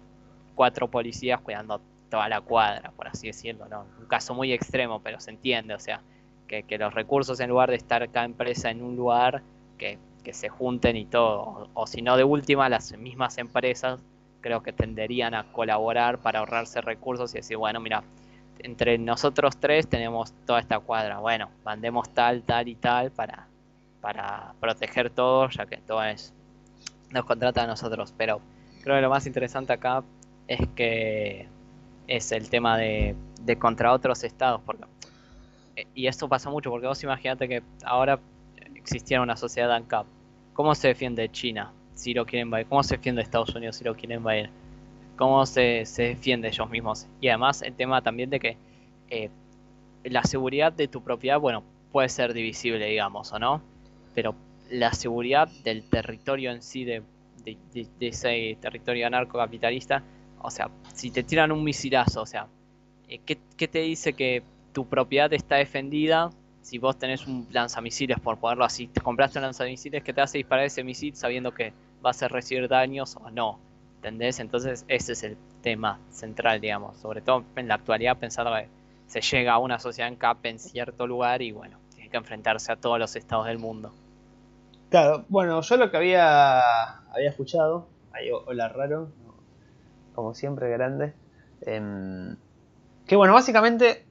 [0.54, 3.86] cuatro policías cuidando toda la cuadra, por así decirlo, ¿no?
[3.98, 6.02] Un caso muy extremo, pero se entiende, o sea,
[6.46, 9.42] que, los recursos en lugar de estar cada empresa en un lugar,
[9.78, 14.00] que, que se junten y todo, o, si no de última, las mismas empresas
[14.40, 18.02] creo que tenderían a colaborar para ahorrarse recursos y decir, bueno, mira,
[18.60, 23.46] entre nosotros tres tenemos toda esta cuadra, bueno, mandemos tal, tal y tal para,
[24.00, 26.32] para proteger todo, ya que todo es,
[27.10, 28.14] nos contrata a nosotros.
[28.16, 28.40] Pero
[28.82, 30.02] creo que lo más interesante acá
[30.48, 31.48] es que
[32.06, 34.84] es el tema de, de contra otros estados, porque
[35.76, 38.18] eh, y esto pasa mucho, porque vos imaginate que ahora
[38.80, 40.06] existiera una sociedad ANCAP.
[40.54, 42.66] ¿Cómo se defiende China si lo quieren invadir?
[42.66, 44.50] ¿Cómo se defiende Estados Unidos si lo quieren invadir?
[45.16, 47.06] ¿Cómo se, se defiende ellos mismos?
[47.20, 48.56] Y además el tema también de que
[49.10, 49.30] eh,
[50.04, 51.62] la seguridad de tu propiedad, bueno,
[51.92, 53.60] puede ser divisible, digamos, ¿o no?
[54.14, 54.34] pero
[54.70, 57.02] la seguridad del territorio en sí, de,
[58.00, 60.02] ese territorio anarcocapitalista,
[60.42, 62.46] o sea, si te tiran un misilazo, o sea,
[63.08, 66.30] eh, ¿qué, te dice que tu propiedad está defendida
[66.62, 68.86] si vos tenés un lanzamisiles, por ponerlo así?
[68.86, 72.68] Te compraste un lanzamisiles que te hace disparar ese misil sabiendo que vas a recibir
[72.68, 73.58] daños o no.
[73.96, 74.40] ¿Entendés?
[74.40, 76.96] Entonces ese es el tema central, digamos.
[76.98, 78.68] Sobre todo en la actualidad pensar que
[79.06, 81.78] se llega a una sociedad en CAP en cierto lugar y bueno,
[82.10, 83.92] que enfrentarse a todos los estados del mundo.
[84.90, 86.58] Claro, bueno, yo lo que había,
[87.12, 89.08] había escuchado, ahí hola raro,
[90.14, 91.14] como siempre grande,
[91.62, 92.36] em,
[93.06, 94.04] que bueno, básicamente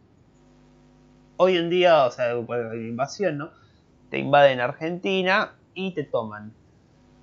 [1.42, 2.34] hoy en día, o sea,
[2.74, 3.52] invasión, ¿no?
[4.10, 6.54] Te invaden Argentina y te toman.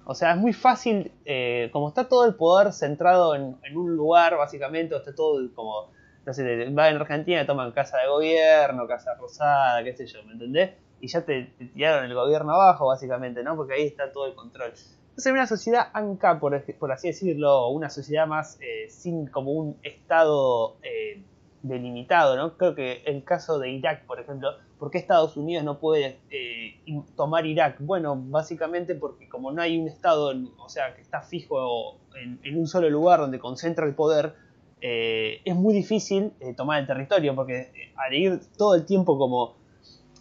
[0.06, 4.38] O sea, es muy fácil, eh, como está todo el poder centrado en, un lugar,
[4.38, 5.90] básicamente, o está todo como
[6.24, 10.32] no sé, va en Argentina, toman casa de gobierno, casa rosada, qué sé yo, ¿me
[10.32, 10.70] entendés?
[11.00, 13.54] Y ya te, tiraron el gobierno abajo, básicamente, ¿no?
[13.54, 14.72] Porque ahí está todo el control.
[15.10, 19.78] Entonces, una sociedad ANCA, por, por así decirlo, una sociedad más eh, sin como un
[19.82, 21.22] estado eh,
[21.68, 22.56] delimitado, ¿no?
[22.56, 26.80] Creo que el caso de Irak, por ejemplo, ¿por qué Estados Unidos no puede eh,
[27.16, 27.76] tomar Irak?
[27.80, 32.66] Bueno, básicamente porque como no hay un estado, o sea, que está fijo en, un
[32.66, 34.34] solo lugar donde concentra el poder,
[34.80, 39.56] eh, es muy difícil eh, tomar el territorio porque al ir todo el tiempo como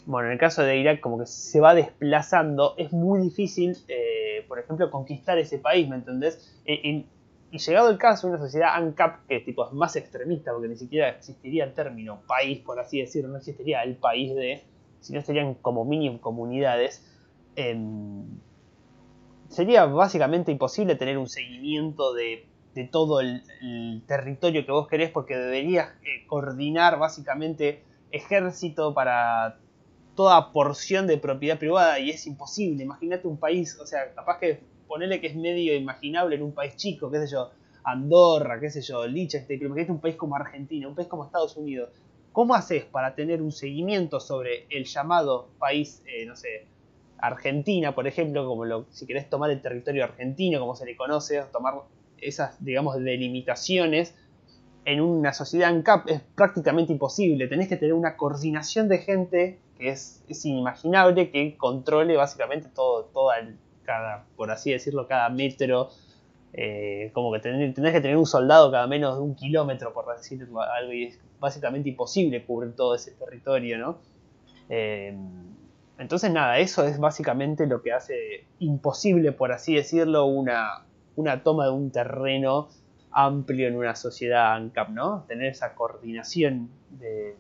[0.06, 3.76] bueno, en el caso de Irak como que se va desplazando, es muy difícil,
[4.48, 6.62] por ejemplo, conquistar ese país, ¿me entendés?
[7.52, 11.10] Y llegado el caso, una sociedad ANCAP, que tipo, es más extremista, porque ni siquiera
[11.10, 14.64] existiría el término país, por así decirlo, no existiría el país de,
[15.00, 17.06] sino serían como mini comunidades,
[17.56, 18.26] em,
[19.48, 22.46] sería básicamente imposible tener un seguimiento de,
[22.92, 23.42] todo el,
[24.06, 29.60] territorio que vos querés, porque deberías eh, coordinar básicamente ejército para
[30.16, 32.84] toda porción de propiedad privada y es imposible.
[32.84, 36.76] Imagínate un país, o sea, capaz que ponerle que es medio imaginable en un país
[36.76, 37.52] chico, qué sé yo,
[37.84, 41.56] Andorra, qué sé yo, Liechtenstein, pero imagínate un país como Argentina, un país como Estados
[41.56, 41.90] Unidos.
[42.32, 46.66] ¿Cómo haces para tener un seguimiento sobre el llamado país, eh, no sé,
[47.18, 51.76] Argentina, por ejemplo, como si querés tomar el territorio argentino, como se le conoce, tomar
[52.18, 54.16] esas, digamos, delimitaciones
[54.86, 57.48] en una sociedad ANCAP es prácticamente imposible.
[57.48, 63.40] Tenés que tener una coordinación de gente que es, inimaginable que controle básicamente todo, toda
[63.86, 65.90] cada, por así decirlo, cada metro.
[66.58, 70.48] Eh, como que tenés, que tener un soldado cada menos de un kilómetro, por decir
[70.78, 73.98] algo, y es básicamente imposible cubrir todo ese territorio, ¿no?
[74.70, 75.14] Eh,
[75.98, 81.66] entonces, nada, eso es básicamente lo que hace imposible, por así decirlo, una, una toma
[81.66, 82.70] de un terreno
[83.12, 85.24] amplio en una sociedad ANCAP, ¿no?
[85.28, 87.36] Tener esa coordinación de,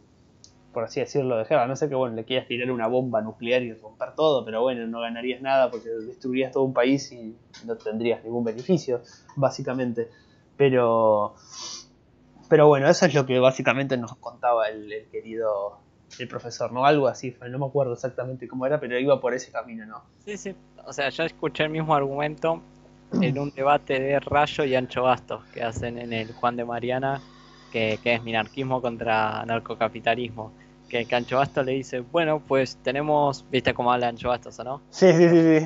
[0.75, 1.67] por así decirlo, de guerra.
[1.67, 4.85] No sé que, bueno, le quieras tirar una bomba nuclear y romper todo, pero bueno,
[4.87, 7.33] no ganarías nada porque destruirías todo un país y
[7.65, 9.01] no tendrías ningún beneficio,
[9.37, 10.09] básicamente.
[10.57, 11.35] Pero,
[12.49, 15.79] pero bueno, eso es lo que básicamente nos contaba el, querido
[16.19, 16.85] el profesor, ¿no?
[16.85, 20.03] Algo así, no me acuerdo exactamente cómo era, pero iba por ese camino, ¿no?
[20.25, 20.55] Sí, sí,
[20.85, 22.61] o sea, yo escuché el mismo argumento
[23.13, 27.21] en un debate de Rayo y Ancho Bastos que hacen en el Juan de Mariana,
[27.71, 30.53] que, es minarquismo contra narcocapitalismo.
[31.03, 34.81] Que, Ancho Bastos le dice, bueno, pues tenemos, viste cómo habla Ancho Bastos, ¿no?
[34.89, 35.59] Sí, sí, sí,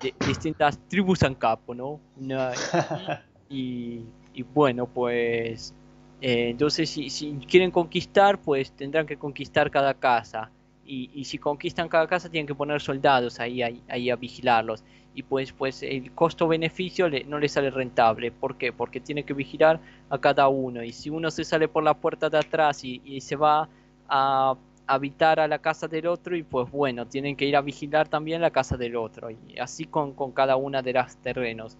[0.00, 0.14] sí.
[0.26, 2.00] distintas tribus en capo, ¿no?
[3.48, 4.02] y,
[4.34, 5.74] y bueno, pues
[6.20, 10.50] eh, entonces, si, quieren conquistar, pues tendrán que conquistar cada casa.
[10.88, 14.84] Y, si conquistan cada casa, tienen que poner soldados ahí, ahí, a vigilarlos.
[15.14, 18.30] Y pues, pues el costo-beneficio no les sale rentable.
[18.30, 18.72] ¿Por qué?
[18.72, 19.80] Porque tiene que vigilar
[20.10, 20.84] a cada uno.
[20.84, 23.68] Y si uno se sale por la puerta de atrás y, se va
[24.08, 24.54] a
[24.86, 28.40] habitar a la casa del otro, y pues bueno, tienen que ir a vigilar también
[28.40, 29.30] la casa del otro.
[29.30, 31.76] Y así con, con cada una de las terrenos.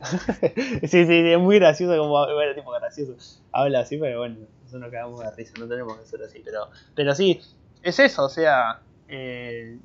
[0.82, 3.42] sí, sí, es muy gracioso como, bueno, tipo gracioso.
[3.52, 4.36] Habla así, pero bueno,
[4.66, 7.40] eso no quedamos de risa, no tenemos que ser así, pero, pero sí,
[7.82, 9.78] es eso, o sea, eh,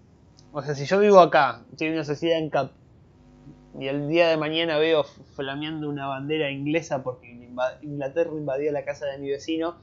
[0.51, 2.51] o sea, si yo vivo acá, en una sociedad en
[3.80, 7.28] y el día de mañana veo flameando una bandera inglesa porque
[7.82, 9.78] Inglaterra invadió la casa de mi vecino,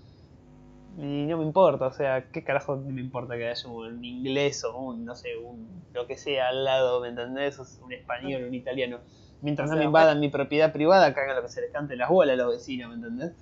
[0.99, 4.77] y no me importa, o sea, ¿qué carajo me importa que haya un inglés o
[4.77, 7.59] un, no sé, un, lo que sea al lado, ¿me entendés?
[7.83, 8.99] Un español, un italiano
[9.43, 12.35] Mientras no me invadan mi propiedad privada, cagan lo que se les cante las bolas
[12.35, 13.33] a los vecinos, ¿me entendés?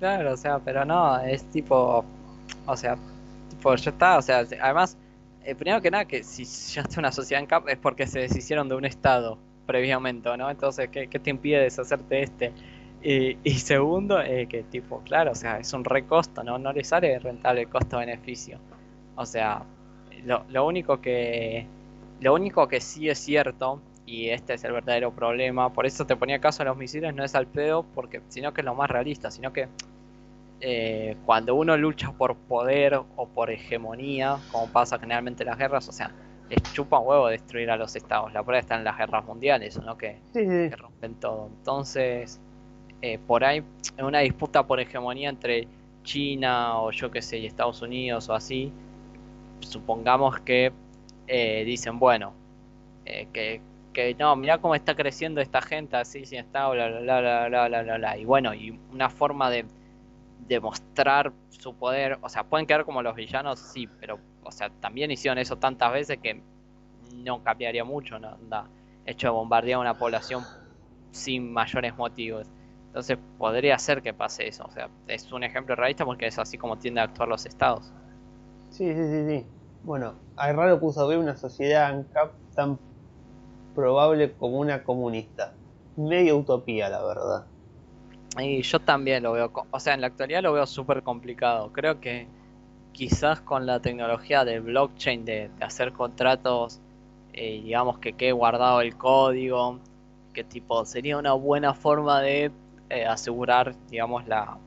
[0.00, 2.04] Claro, o sea, pero no, es tipo,
[2.66, 2.96] o sea,
[3.50, 4.96] tipo, ya está, o sea, además,
[5.44, 8.20] eh, primero que nada, que si ya está una sociedad en CAP es porque se
[8.20, 10.50] deshicieron de un estado previamente, ¿no?
[10.50, 12.52] Entonces, ¿qué, te impide deshacerte este?
[13.02, 16.58] Y, segundo, eh, que tipo, claro, o sea, es un recosto, ¿no?
[16.58, 18.58] No le sale rentable el costo-beneficio.
[19.16, 19.62] O sea,
[20.24, 21.66] lo, lo único que
[22.20, 25.72] lo único que sí es cierto y este es el verdadero problema.
[25.72, 28.60] Por eso te ponía caso a los misiles, no es al pedo, porque sino que
[28.60, 29.68] es lo más realista, sino que
[30.60, 35.88] eh, cuando uno lucha por poder o por hegemonía, como pasa generalmente en las guerras,
[35.88, 36.10] o sea,
[36.50, 38.32] les chupa huevo destruir a los estados.
[38.34, 39.96] La prueba está en las guerras mundiales, ¿no?
[39.96, 41.48] Que, que rompen todo.
[41.58, 42.40] Entonces,
[43.02, 43.62] eh, por ahí,
[43.96, 45.68] en una disputa por hegemonía entre
[46.02, 48.72] China o yo qué sé, y Estados Unidos o así,
[49.60, 50.72] supongamos que
[51.26, 52.32] eh, dicen, bueno,
[53.04, 53.60] que
[53.92, 57.68] que no, mira cómo está creciendo esta gente así, sin estado, bla, bla, bla, bla,
[57.68, 59.66] bla, bla, bla, Y bueno, y una forma de
[60.46, 65.10] demostrar su poder, o sea, pueden quedar como los villanos, sí, pero, o sea, también
[65.10, 66.40] hicieron eso tantas veces que
[67.14, 68.36] no cambiaría mucho, ¿no?
[68.48, 68.66] Da,
[69.06, 70.44] hecho de bombardear a una población
[71.10, 72.46] sin mayores motivos.
[72.90, 76.58] Entonces podría ser que pase eso, o sea, es un ejemplo realista porque es así
[76.58, 77.92] como tienden a actuar los estados.
[78.70, 79.46] Sí, sí, sí, sí.
[79.84, 82.04] Bueno, hay raro puso ver una sociedad
[82.56, 82.78] tan
[83.76, 85.54] probable como una comunista.
[85.96, 87.46] Medio utopía, la verdad.
[88.38, 91.72] Y yo también lo veo, o sea, en la actualidad lo veo súper complicado.
[91.72, 92.26] Creo que
[92.92, 96.80] quizás con la tecnología del blockchain, de, hacer contratos,
[97.34, 99.78] eh, digamos que quede guardado el código,
[100.32, 102.50] que tipo sería una buena forma de
[102.90, 104.58] eh, asegurar, digamos, la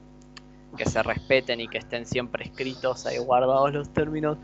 [0.77, 4.37] que se respeten y que estén siempre escritos ahí guardados los términos.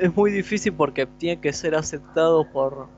[0.00, 2.88] Es muy difícil porque tiene que ser aceptado por,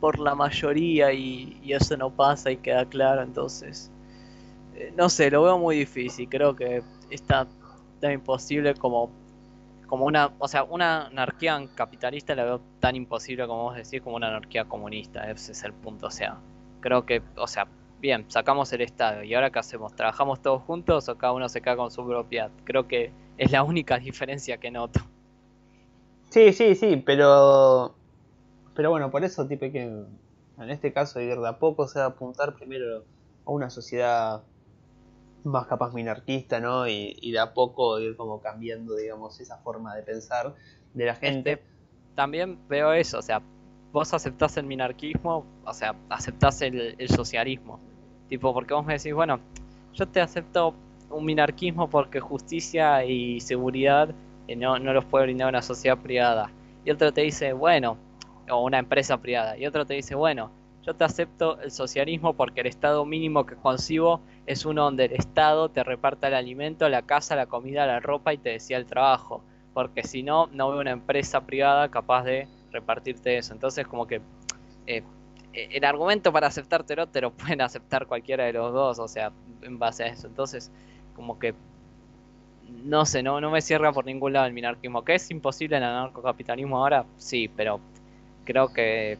[0.00, 3.90] por la mayoría y, eso no pasa y queda claro, entonces...
[4.76, 7.46] eh, No sé, lo veo muy difícil, creo que está
[8.00, 9.10] tan imposible como
[9.92, 14.16] como una, o sea, una anarquía capitalista la veo tan imposible como vos decís como
[14.16, 16.38] una anarquía comunista, ese es el punto, o sea,
[16.80, 17.66] creo que, o sea,
[18.02, 21.62] bien, sacamos el Estado y ahora qué hacemos, trabajamos todos juntos o cada uno se
[21.62, 25.00] queda con su propiedad, creo que es la única diferencia que noto.
[26.28, 27.94] Sí, sí, sí, pero.
[28.74, 29.82] Pero bueno, por eso, tipo, que.
[29.82, 33.04] En este caso, ir de a poco, o sea, apuntar primero
[33.44, 34.42] a una sociedad
[35.44, 36.86] más capaz minarquista, ¿no?
[36.86, 40.54] Y, y de a poco ir como cambiando, digamos, esa forma de pensar
[40.94, 41.52] de la gente.
[41.52, 41.66] Este,
[42.14, 43.42] también veo eso, o sea,
[43.92, 47.80] vos aceptás el minarquismo, o sea, aceptás el, el socialismo.
[48.32, 49.40] Tipo, porque vos me decís, bueno,
[49.92, 50.72] yo te acepto
[51.10, 54.08] un minarquismo porque justicia y seguridad
[54.48, 56.50] eh, no, no los puede brindar una sociedad privada.
[56.82, 57.98] Y otro te dice, bueno,
[58.48, 59.58] o una empresa privada.
[59.58, 60.50] Y otro te dice, bueno,
[60.82, 65.12] yo te acepto el socialismo porque el estado mínimo que concibo es uno donde el
[65.12, 68.86] Estado te reparta el alimento, la casa, la comida, la ropa y te decía el
[68.86, 69.44] trabajo.
[69.74, 73.52] Porque si no, no veo una empresa privada capaz de repartirte eso.
[73.52, 74.22] Entonces, como que
[74.86, 75.02] eh,
[75.54, 79.32] el argumento para aceptártelo te lo pueden aceptar cualquiera de los dos, o sea,
[79.62, 80.26] en base a eso.
[80.28, 80.72] Entonces,
[81.14, 81.54] como que
[82.62, 85.04] no sé, no, no me cierra por ningún lado el minarquismo.
[85.04, 87.04] ¿Que es imposible el anarcocapitalismo ahora?
[87.16, 87.80] Sí, pero
[88.44, 89.18] creo que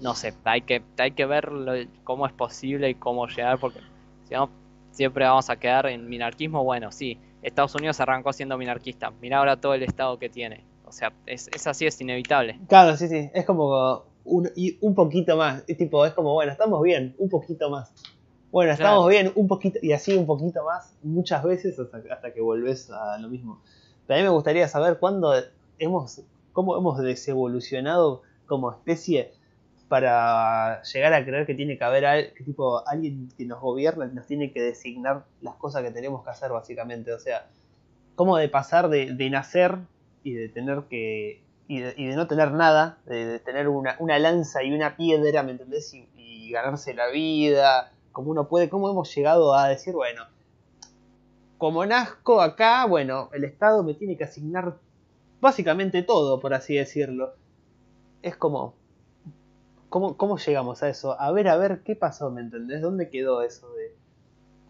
[0.00, 3.80] no sé, hay que, hay que ver lo- cómo es posible y cómo llegar, porque
[4.24, 4.50] si no,
[4.90, 6.64] siempre vamos a quedar en minarquismo.
[6.64, 10.64] Bueno, sí, Estados Unidos arrancó siendo minarquista, mira ahora todo el estado que tiene.
[10.84, 12.60] O sea, es, es así, es inevitable.
[12.68, 15.64] Claro, sí, sí, es como un, y un poquito más.
[15.68, 17.92] Es tipo, es como, bueno, estamos bien, un poquito más.
[18.50, 19.08] Bueno, estamos Claro.
[19.08, 23.18] bien, un poquito, y así un poquito más, muchas veces hasta, hasta que volvés a
[23.18, 23.62] lo mismo.
[24.06, 25.32] También me gustaría saber cuándo
[25.78, 29.32] hemos, cómo hemos desevolucionado como especie
[29.88, 34.06] para llegar a creer que tiene que haber al- que tipo alguien que nos gobierna
[34.10, 37.12] y nos tiene que designar las cosas que tenemos que hacer básicamente.
[37.12, 37.50] O sea,
[38.14, 39.78] cómo de pasar de, de nacer
[40.22, 44.18] y de tener que y de, y de no tener nada, de, tener una, una
[44.18, 45.94] lanza y una piedra, ¿me entendés?
[45.94, 50.24] Y, y ganarse la vida, como uno puede, cómo hemos llegado a decir, bueno,
[51.58, 54.78] como nazco acá, bueno, el Estado me tiene que asignar
[55.40, 57.34] básicamente todo, por así decirlo.
[58.20, 58.74] Es como,
[59.90, 61.20] ¿cómo, cómo llegamos a eso?
[61.20, 62.32] A ver, a ver, ¿qué pasó?
[62.32, 62.82] ¿Me entendés?
[62.82, 63.94] ¿Dónde quedó eso de...?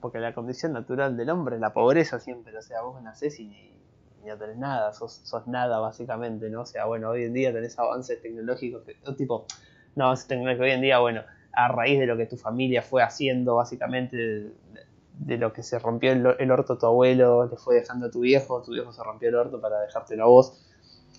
[0.02, 3.79] Porque la condición natural del hombre la pobreza siempre, o sea, vos nacés y,
[4.28, 6.62] no tenés nada, sos, sos nada básicamente, ¿no?
[6.62, 9.46] O sea, bueno, hoy en día tenés avances tecnológicos, que, tipo,
[9.94, 13.02] no avances tecnológicos, hoy en día, bueno, a raíz de lo que tu familia fue
[13.02, 14.52] haciendo, básicamente,
[15.14, 18.10] de, lo que se rompió el, el orto a tu abuelo, le fue dejando a
[18.10, 20.66] tu viejo, tu viejo se rompió el orto para dejártelo a vos,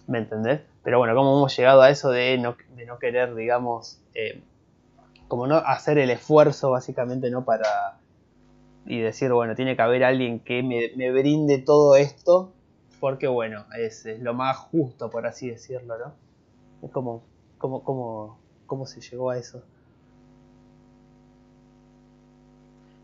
[0.08, 0.62] ¿me entendés?
[0.84, 4.42] Pero bueno, ¿cómo hemos llegado a eso de no, de no querer, digamos, eh,
[5.28, 7.46] como no hacer el esfuerzo, básicamente, ¿no?
[7.46, 8.02] Para
[8.86, 12.54] y decir, bueno, tiene que haber alguien que me, me brinde todo esto,
[13.02, 16.16] porque bueno, es, es lo más justo, por así decirlo, ¿no?
[16.82, 17.24] Es como,
[17.58, 19.64] como, como, cómo se llegó a eso.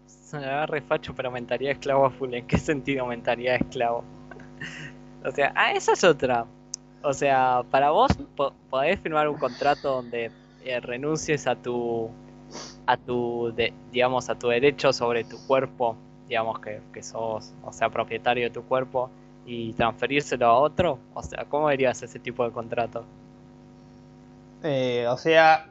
[0.06, 2.34] Sonará refacho, pero mentalidad esclavo a full.
[2.34, 4.04] ¿En qué sentido mentalidad esclavo?
[5.26, 6.46] o sea, ah, esa es otra.
[7.04, 10.32] O sea, para vos po- podés firmar un contrato donde
[10.62, 12.10] eh, renuncies a tu,
[12.86, 15.96] a tu, de- digamos, a tu derecho sobre tu cuerpo,
[16.28, 19.10] digamos que, que sos, o sea, propietario de tu cuerpo
[19.48, 21.00] y transferírselo a otro.
[21.16, 23.04] O sea, ¿cómo verías ese tipo de contrato?
[24.62, 25.70] Eh, o sea,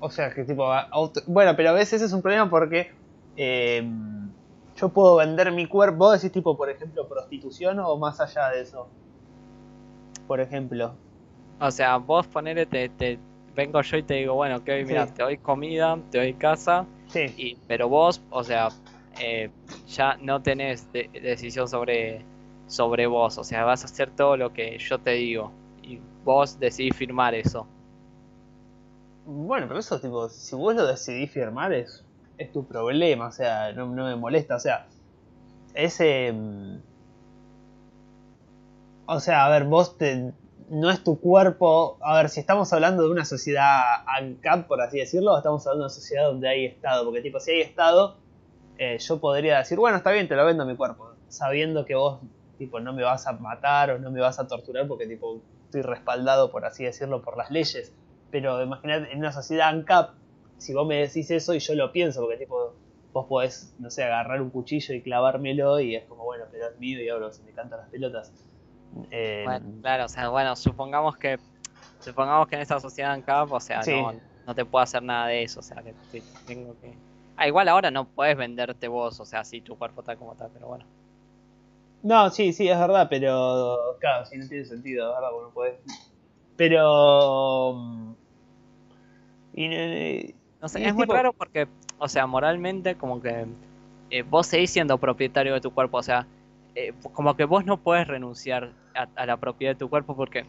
[0.00, 2.90] o sea, que tipo, auto- bueno, pero a veces es un problema porque
[3.36, 3.82] eh,
[4.76, 8.62] yo puedo vender mi cuerpo, vos decís tipo, por ejemplo, prostitución o más allá de
[8.62, 8.88] eso.
[10.26, 10.92] Por ejemplo.
[11.60, 13.18] O sea, vos ponele, te, te
[13.54, 15.12] vengo yo y te digo, bueno, que mira, Sí.
[15.16, 17.34] te doy comida, te doy casa, Sí.
[17.36, 18.68] y, pero vos, o sea,
[19.20, 19.50] eh,
[19.86, 22.24] ya no tenés de- decisión sobre,
[22.66, 25.52] sobre vos, o sea, vas a hacer todo lo que yo te digo,
[25.82, 27.66] y vos decidís firmar eso.
[29.24, 32.04] Bueno, pero eso, tipo, si vos lo decidís firmar es,
[32.38, 34.88] es tu problema, o sea, no, no me molesta, o sea,
[35.74, 36.32] ese...
[36.32, 36.78] mm,
[39.06, 40.32] O sea, a ver, vos te...
[40.70, 44.98] No es tu cuerpo, a ver, si estamos hablando de una sociedad ANCAP, por así
[44.98, 48.19] decirlo, estamos hablando de una sociedad donde hay Estado, porque tipo, si hay Estado,
[48.80, 52.20] eh, yo podría decir, bueno, está bien, te lo vendo mi cuerpo, sabiendo que vos,
[52.56, 55.82] tipo, no me vas a matar o no me vas a torturar, porque tipo, estoy
[55.82, 57.94] respaldado, por así decirlo, por las leyes.
[58.30, 60.14] Pero imaginad en una sociedad ANCAP,
[60.58, 62.56] si vos me decís eso y yo lo pienso, porque tipo,
[63.12, 66.78] vos podés, no sé, agarrar un cuchillo y clavármelo y es como, bueno, pero es
[66.78, 68.32] mío y ahora se me cantan las pelotas.
[69.10, 71.38] Eh, Bueno, claro, o sea, bueno, supongamos que
[71.98, 73.92] supongamos que en esa sociedad en CAP, o sea, Sí.
[73.92, 74.12] no,
[74.46, 76.96] no te puedo hacer nada de eso, o sea, que te- tengo que...
[77.40, 80.50] Ah, igual ahora no puedes venderte vos, o sea, sí, tu cuerpo tal como tal,
[80.52, 80.84] pero bueno.
[82.02, 85.80] No, sí, sí, es verdad, pero claro, sí, no tiene sentido, es verdad, bueno, puedes.
[86.58, 87.72] Pero.
[87.72, 88.12] mm,
[89.54, 91.66] Y, No sé, Y es muy raro porque,
[91.96, 93.46] o sea, moralmente como que
[94.10, 96.26] eh, vos seguís siendo propietario de tu cuerpo, o sea,
[96.74, 100.44] eh, como que vos no puedes renunciar a, a la propiedad de tu cuerpo porque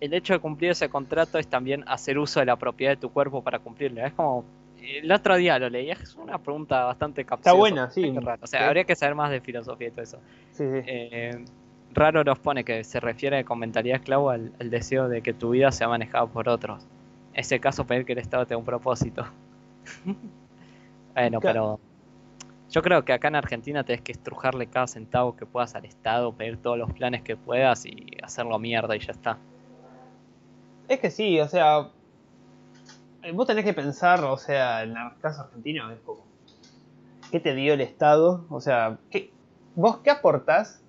[0.00, 3.10] el hecho de cumplir ese contrato es también hacer uso de la propiedad de tu
[3.10, 4.04] cuerpo para cumplirlo.
[4.04, 4.44] Es como,
[4.82, 7.56] el otro día lo leí, es una pregunta bastante capciosa.
[7.56, 8.10] buena, sí.
[8.18, 8.40] Raro.
[8.42, 8.66] O sea, Sí.
[8.66, 10.18] habría que saber más de filosofía y todo eso.
[10.52, 10.80] sí, sí.
[10.86, 11.44] Eh,
[11.92, 15.50] raro nos pone que se refiere con mentalidad esclavo al, al deseo de que tu
[15.50, 16.84] vida sea manejada por otros.
[17.32, 19.26] En ese caso, pedir que el Estado tenga un propósito.
[21.14, 21.40] bueno, Claro.
[21.40, 21.80] pero
[22.70, 26.32] yo creo que acá en Argentina tenés que estrujarle cada centavo que puedas al Estado,
[26.32, 29.38] pedir todos los planes que puedas y hacerlo mierda y ya está.
[30.88, 31.88] Es que sí, o sea.
[33.26, 36.24] Eh, Vos tenés que pensar, o sea, en el caso argentino, es como.
[37.30, 38.46] ¿Qué te dio el Estado?
[38.50, 39.32] O sea, ¿qué,
[39.74, 40.80] ¿vos qué aportás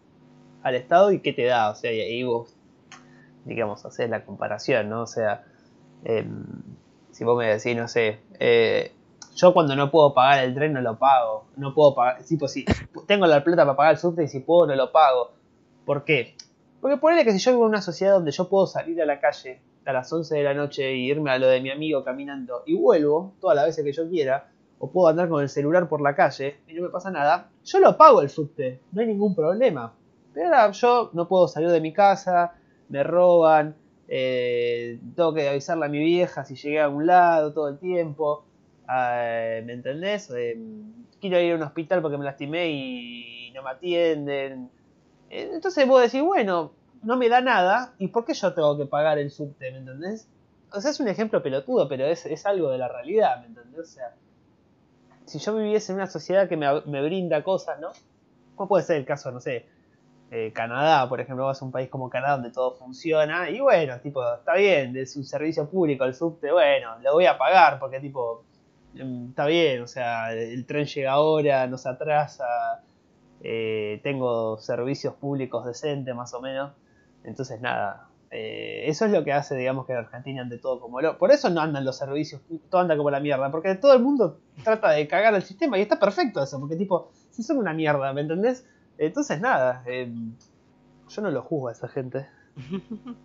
[0.61, 1.71] al Estado y qué te da?
[1.71, 2.55] O sea, y ahí vos,
[3.45, 5.01] digamos, haces la comparación, ¿no?
[5.01, 5.45] O sea,
[6.03, 6.45] em,
[7.11, 8.93] si vos me decís, no sé, eh,
[9.35, 11.45] yo cuando no puedo pagar el tren no lo pago.
[11.55, 12.65] No puedo pagar, tipo, si
[13.07, 15.31] tengo la plata para pagar el subte y si puedo no lo pago.
[15.85, 16.35] ¿Por qué?
[16.81, 19.19] Porque ponele que si yo vivo en una sociedad donde yo puedo salir a la
[19.19, 22.63] calle a las 11 de la noche y irme a lo de mi amigo caminando
[22.65, 26.01] y vuelvo todas las veces que yo quiera, o puedo andar con el celular por
[26.01, 29.33] la calle y no me pasa nada, yo lo pago el subte, no hay ningún
[29.33, 29.93] problema.
[30.33, 32.53] Pero ahora yo no puedo salir de mi casa,
[32.89, 33.75] me roban,
[34.09, 38.43] eh, tengo que avisarle a mi vieja si llegué a algún lado todo el tiempo,
[38.93, 40.29] eh, ¿me entendés?
[40.35, 40.59] Eh,
[41.21, 44.69] quiero ir a un hospital porque me lastimé y no me atienden.
[45.29, 46.71] Entonces vos decís, bueno,
[47.03, 50.27] no me da nada, ¿y por qué yo tengo que pagar el subte, ¿me entendés?
[50.71, 53.79] O sea, es un ejemplo pelotudo, pero es, es algo de la realidad, ¿me entendés?
[53.79, 54.15] O sea,
[55.25, 57.89] si yo viviese en una sociedad que me, me brinda cosas, ¿no?
[58.55, 59.65] ¿Cómo puede ser el caso, no sé,
[60.29, 63.97] eh, Canadá, por ejemplo, vas a un país como Canadá donde todo funciona, y bueno,
[64.01, 68.01] tipo, está bien, es un servicio público el subte, bueno, lo voy a pagar porque,
[68.01, 68.43] tipo,
[68.93, 72.45] mm, está bien, o sea, el tren llega ahora, no se atrasa,
[73.41, 76.73] eh, tengo servicios públicos decentes más o menos,
[77.27, 80.99] entonces nada, eh, eso es lo que hace, digamos, que en Argentina ande todo como
[81.01, 81.17] lo...
[81.17, 84.39] Por eso no andan los servicios, todo anda como la mierda, porque todo el mundo
[84.63, 88.11] trata de cagar el sistema y está perfecto eso, porque tipo, si son una mierda,
[88.13, 88.65] ¿me entendés?
[88.97, 90.11] Entonces nada, eh,
[91.09, 92.25] yo no lo juzgo a esa gente.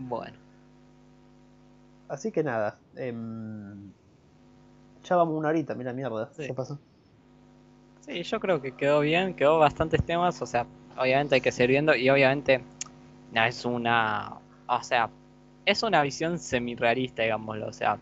[0.00, 0.36] Bueno,
[2.08, 3.90] Así que nada, em,
[5.04, 6.46] ya vamos una horita, mira mierda, Sí.
[6.46, 6.78] ¿qué pasó?
[8.00, 10.66] sí, yo creo que quedó bien, quedó bastantes temas, o sea,
[10.96, 12.62] obviamente hay que seguir viendo y obviamente
[13.34, 15.10] es una, o sea,
[15.66, 17.98] es una visión semi-realista, digámoslo, o sea,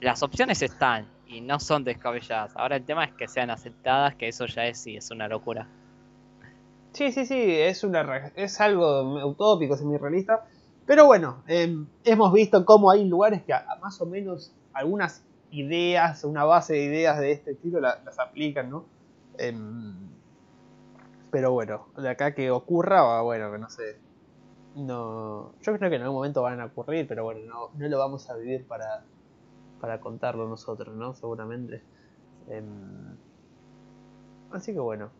[0.00, 2.52] las opciones están y no son descabelladas.
[2.56, 5.66] Ahora el tema es que sean aceptadas, que eso ya es sí, es una locura.
[6.92, 10.44] Sí, sí, sí, es, una, es algo utópico, semi-realista.
[10.86, 16.24] Pero bueno, em, hemos visto cómo hay lugares que a- más o menos algunas ideas,
[16.24, 18.84] una base de ideas de este estilo la- las aplican, ¿no?
[19.38, 19.94] Em,
[21.30, 24.00] pero bueno, de acá que ocurra, bueno, que no sé.
[24.74, 27.98] No, yo creo que en algún momento van a ocurrir, pero bueno, no, no lo
[27.98, 29.04] vamos a vivir para,
[29.80, 31.14] para contarlo nosotros, ¿no?
[31.14, 31.82] Seguramente.
[32.48, 33.16] Em,
[34.50, 35.10] así que bueno,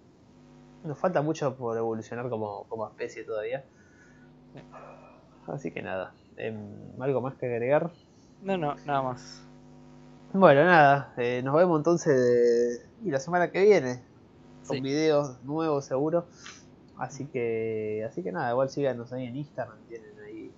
[0.84, 3.64] nos falta mucho por evolucionar como, como especie todavía.
[5.46, 7.90] Así que nada, em, ¿algo más que agregar?
[8.42, 9.42] No, no, nada más.
[10.32, 14.05] Bueno, nada, eh, nos vemos entonces de- y la semana que viene
[14.66, 14.82] con Sí.
[14.82, 16.28] videos nuevos seguro.
[17.01, 20.53] Así que, así que nada, igual síganos ahí en Instagram, tienen ahí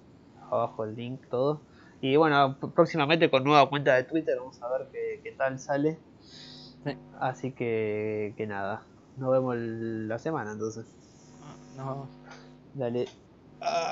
[0.51, 1.61] abajo el link, todo.
[2.01, 6.01] Y bueno, próximamente con nueva cuenta de Twitter, vamos a ver qué, qué tal sale.
[6.85, 6.99] Sí.
[7.21, 8.83] Así que, que nada,
[9.17, 10.85] nos vemos la semana entonces.
[11.77, 12.09] No.
[12.75, 13.07] Dale.
[13.61, 13.91] Ah.